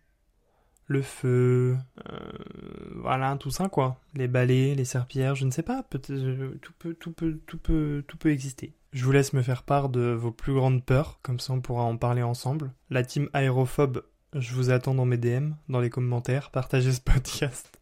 le 0.87 1.01
feu, 1.01 1.77
euh, 2.09 2.31
voilà, 3.01 3.35
tout 3.37 3.51
ça 3.51 3.67
quoi. 3.69 3.99
Les 4.13 4.27
balais, 4.27 4.75
les 4.75 4.85
serpillères, 4.85 5.35
je 5.35 5.45
ne 5.45 5.51
sais 5.51 5.63
pas, 5.63 5.83
peut 5.83 6.01
euh, 6.09 6.55
tout 6.61 6.73
peut, 6.77 6.93
tout 6.93 7.11
peut, 7.11 7.39
tout 7.45 7.57
peut, 7.57 8.03
tout 8.07 8.17
peut 8.17 8.31
exister. 8.31 8.73
Je 8.93 9.03
vous 9.03 9.11
laisse 9.11 9.33
me 9.33 9.41
faire 9.41 9.63
part 9.63 9.89
de 9.89 10.11
vos 10.11 10.31
plus 10.31 10.53
grandes 10.53 10.85
peurs, 10.85 11.19
comme 11.21 11.39
ça 11.39 11.53
on 11.53 11.61
pourra 11.61 11.83
en 11.83 11.97
parler 11.97 12.23
ensemble. 12.23 12.71
La 12.89 13.03
team 13.03 13.29
aérophobe, 13.33 14.03
je 14.35 14.53
vous 14.53 14.69
attends 14.69 14.93
dans 14.93 15.05
mes 15.05 15.17
DM, 15.17 15.53
dans 15.69 15.79
les 15.79 15.89
commentaires, 15.89 16.51
partagez 16.51 16.91
ce 16.91 17.01
podcast 17.13 17.79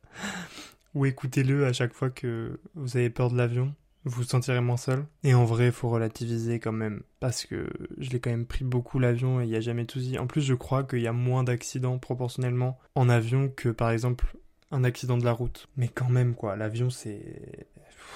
ou 0.94 1.06
écoutez-le 1.06 1.66
à 1.66 1.74
chaque 1.74 1.94
fois 1.94 2.10
que 2.10 2.60
vous 2.76 2.98
avez 2.98 3.10
peur 3.10 3.32
de 3.32 3.38
l'avion 3.38 3.74
vous 4.06 4.18
vous 4.18 4.24
sentirez 4.24 4.60
moins 4.60 4.78
seul. 4.78 5.06
Et 5.24 5.34
en 5.34 5.46
vrai, 5.46 5.68
il 5.68 5.72
faut 5.72 5.90
relativiser 5.90 6.60
quand 6.60 6.72
même, 6.72 7.04
parce 7.20 7.46
que 7.46 7.70
je 7.98 8.10
l'ai 8.10 8.20
quand 8.20 8.32
même 8.32 8.46
pris 8.46 8.66
beaucoup 8.66 9.00
l'avion 9.00 9.40
et 9.40 9.46
il 9.46 9.50
n'y 9.50 9.56
a 9.56 9.62
jamais 9.62 9.86
tout 9.86 10.00
dit. 10.00 10.18
En 10.20 10.28
plus, 10.28 10.42
je 10.42 10.54
crois 10.54 10.84
qu'il 10.84 11.00
y 11.00 11.08
a 11.08 11.14
moins 11.14 11.44
d'accidents 11.44 11.98
proportionnellement 12.00 12.78
en 12.96 13.08
avion 13.08 13.50
que 13.50 13.70
par 13.70 13.92
exemple 13.92 14.36
un 14.72 14.84
accident 14.84 15.18
de 15.18 15.24
la 15.24 15.32
route. 15.32 15.70
Mais 15.78 15.88
quand 15.88 16.10
même, 16.10 16.36
quoi, 16.36 16.56
l'avion 16.56 16.90
c'est. 16.90 17.66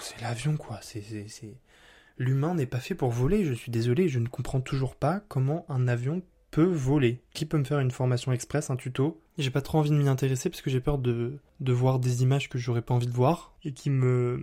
C'est 0.02 0.22
l'avion, 0.22 0.58
quoi. 0.58 0.80
C'est. 0.82 1.04
L'humain 2.18 2.56
n'est 2.56 2.66
pas 2.66 2.80
fait 2.80 2.96
pour 2.96 3.12
voler, 3.12 3.46
je 3.46 3.54
suis 3.54 3.72
désolé, 3.72 4.10
je 4.10 4.20
ne 4.20 4.28
comprends 4.28 4.60
toujours 4.62 4.96
pas 4.96 5.22
comment 5.28 5.66
un 5.70 5.88
avion 5.88 6.22
voler. 6.64 7.22
Qui 7.34 7.46
peut 7.46 7.58
me 7.58 7.64
faire 7.64 7.80
une 7.80 7.92
formation 7.92 8.32
express, 8.32 8.70
un 8.70 8.76
tuto? 8.76 9.22
J'ai 9.38 9.52
pas 9.52 9.62
trop 9.62 9.78
envie 9.78 9.90
de 9.90 9.96
m'y 9.96 10.08
intéresser 10.08 10.50
parce 10.50 10.62
que 10.62 10.70
j'ai 10.70 10.80
peur 10.80 10.98
de, 10.98 11.40
voir 11.60 12.00
des 12.00 12.24
images 12.24 12.50
que 12.50 12.58
j'aurais 12.58 12.82
pas 12.82 12.94
envie 12.94 13.08
de 13.08 13.14
voir 13.14 13.56
et 13.64 13.74
qui 13.74 13.90
me 13.90 14.42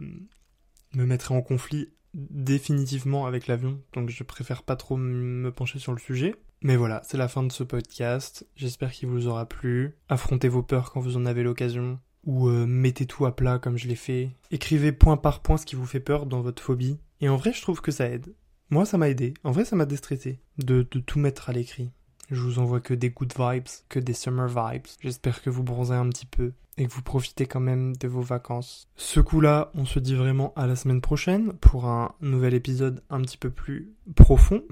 me 0.95 1.07
mettrait 1.07 1.35
en 1.35 1.43
conflit 1.43 1.89
définitivement 2.15 3.27
avec 3.27 3.49
l'avion, 3.49 3.81
donc 3.93 4.09
je 4.09 4.23
préfère 4.23 4.63
pas 4.63 4.77
trop 4.77 4.97
me 4.97 5.51
pencher 5.51 5.81
sur 5.81 5.93
le 5.93 5.99
sujet. 5.99 6.37
Mais 6.63 6.77
voilà, 6.77 7.03
c'est 7.05 7.19
la 7.19 7.29
fin 7.29 7.43
de 7.43 7.53
ce 7.53 7.63
podcast. 7.63 8.47
J'espère 8.57 8.91
qu'il 8.91 9.09
vous 9.09 9.27
aura 9.27 9.47
plu. 9.47 9.99
Affrontez 10.09 10.49
vos 10.49 10.63
peurs 10.63 10.93
quand 10.93 11.01
vous 11.01 11.19
en 11.19 11.27
avez 11.27 11.43
l'occasion. 11.43 11.99
Ou 12.25 12.49
euh, 12.49 12.65
mettez 12.65 13.05
tout 13.05 13.27
à 13.27 13.37
plat 13.37 13.59
comme 13.59 13.77
je 13.77 13.87
l'ai 13.87 13.95
fait. 13.95 14.31
Écrivez 14.51 14.93
point 14.93 15.19
par 15.19 15.43
point 15.43 15.59
ce 15.59 15.67
qui 15.67 15.77
vous 15.77 15.85
fait 15.85 16.01
peur 16.01 16.25
dans 16.25 16.41
votre 16.41 16.63
phobie. 16.63 16.99
Et 17.21 17.29
en 17.29 17.37
vrai, 17.37 17.53
je 17.53 17.61
trouve 17.61 17.83
que 17.83 17.93
ça 17.93 18.09
aide. 18.09 18.35
Moi, 18.71 18.87
ça 18.87 18.97
m'a 18.97 19.11
aidé. 19.11 19.35
En 19.45 19.51
vrai, 19.51 19.67
ça 19.67 19.77
m'a 19.77 19.85
déstressé 19.85 20.41
de, 20.57 20.87
de 20.91 21.01
tout 21.01 21.19
mettre 21.19 21.51
à 21.51 21.53
l'écrit. 21.53 21.91
Je 22.31 22.41
vous 22.41 22.59
envoie 22.59 22.81
que 22.81 22.95
des 22.95 23.11
good 23.11 23.33
vibes, 23.37 23.69
que 23.89 23.99
des 23.99 24.15
summer 24.15 24.49
vibes. 24.49 24.87
J'espère 25.01 25.43
que 25.43 25.51
vous 25.51 25.63
bronzez 25.63 25.95
un 25.95 26.09
petit 26.09 26.27
peu 26.27 26.53
et 26.77 26.87
que 26.87 26.93
vous 26.93 27.03
profitez 27.03 27.47
quand 27.47 27.61
même 27.61 27.95
de 27.97 28.09
vos 28.09 28.23
vacances. 28.23 28.89
Ce 28.97 29.21
coup-là, 29.21 29.71
on 29.75 29.85
se 29.85 29.99
dit 29.99 30.15
vraiment 30.15 30.53
à 30.57 30.67
la 30.67 30.77
semaine 30.77 31.01
prochaine 31.01 31.53
pour 31.55 31.87
un 31.87 32.15
nouvel 32.21 32.55
épisode 32.55 33.03
un 33.11 33.21
petit 33.23 33.39
peu 33.39 33.51
plus 33.51 33.93
profond. 34.17 34.63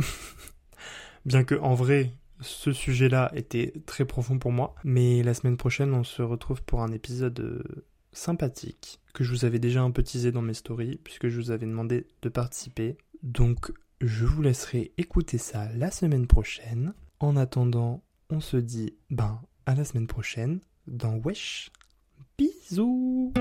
Bien 1.24 1.44
que 1.44 1.54
en 1.54 1.74
vrai, 1.74 2.12
ce 2.40 2.72
sujet-là 2.72 3.30
était 3.34 3.72
très 3.86 4.04
profond 4.04 4.38
pour 4.38 4.52
moi. 4.52 4.74
Mais 4.84 5.22
la 5.22 5.34
semaine 5.34 5.56
prochaine, 5.56 5.94
on 5.94 6.04
se 6.04 6.22
retrouve 6.22 6.62
pour 6.62 6.82
un 6.82 6.92
épisode 6.92 7.38
euh, 7.40 7.84
sympathique 8.12 9.00
que 9.14 9.24
je 9.24 9.30
vous 9.32 9.44
avais 9.44 9.58
déjà 9.58 9.82
un 9.82 9.90
peu 9.90 10.02
teasé 10.02 10.32
dans 10.32 10.42
mes 10.42 10.54
stories 10.54 10.98
puisque 11.02 11.28
je 11.28 11.40
vous 11.40 11.50
avais 11.50 11.66
demandé 11.66 12.06
de 12.22 12.28
participer. 12.28 12.96
Donc, 13.22 13.72
je 14.00 14.24
vous 14.24 14.42
laisserai 14.42 14.92
écouter 14.98 15.38
ça 15.38 15.68
la 15.74 15.90
semaine 15.90 16.26
prochaine. 16.26 16.94
En 17.22 17.36
attendant, 17.36 18.02
on 18.30 18.40
se 18.40 18.56
dit 18.56 18.94
ben 19.08 19.40
à 19.64 19.76
la 19.76 19.84
semaine 19.84 20.08
prochaine 20.08 20.58
dans 20.88 21.20
Wesh. 21.24 21.70
Bisous 22.36 23.32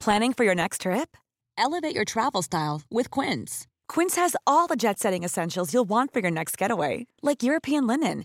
Planning 0.00 0.32
for 0.32 0.42
your 0.42 0.56
next 0.56 0.80
trip? 0.80 1.16
Elevate 1.56 1.94
your 1.94 2.04
travel 2.04 2.42
style 2.42 2.82
with 2.90 3.08
Quince. 3.12 3.68
Quince 3.88 4.16
has 4.16 4.34
all 4.48 4.66
the 4.66 4.74
jet 4.74 4.98
setting 4.98 5.22
essentials 5.22 5.72
you'll 5.72 5.88
want 5.88 6.12
for 6.12 6.18
your 6.18 6.32
next 6.32 6.58
getaway, 6.58 7.06
like 7.22 7.44
European 7.44 7.86
linen 7.86 8.24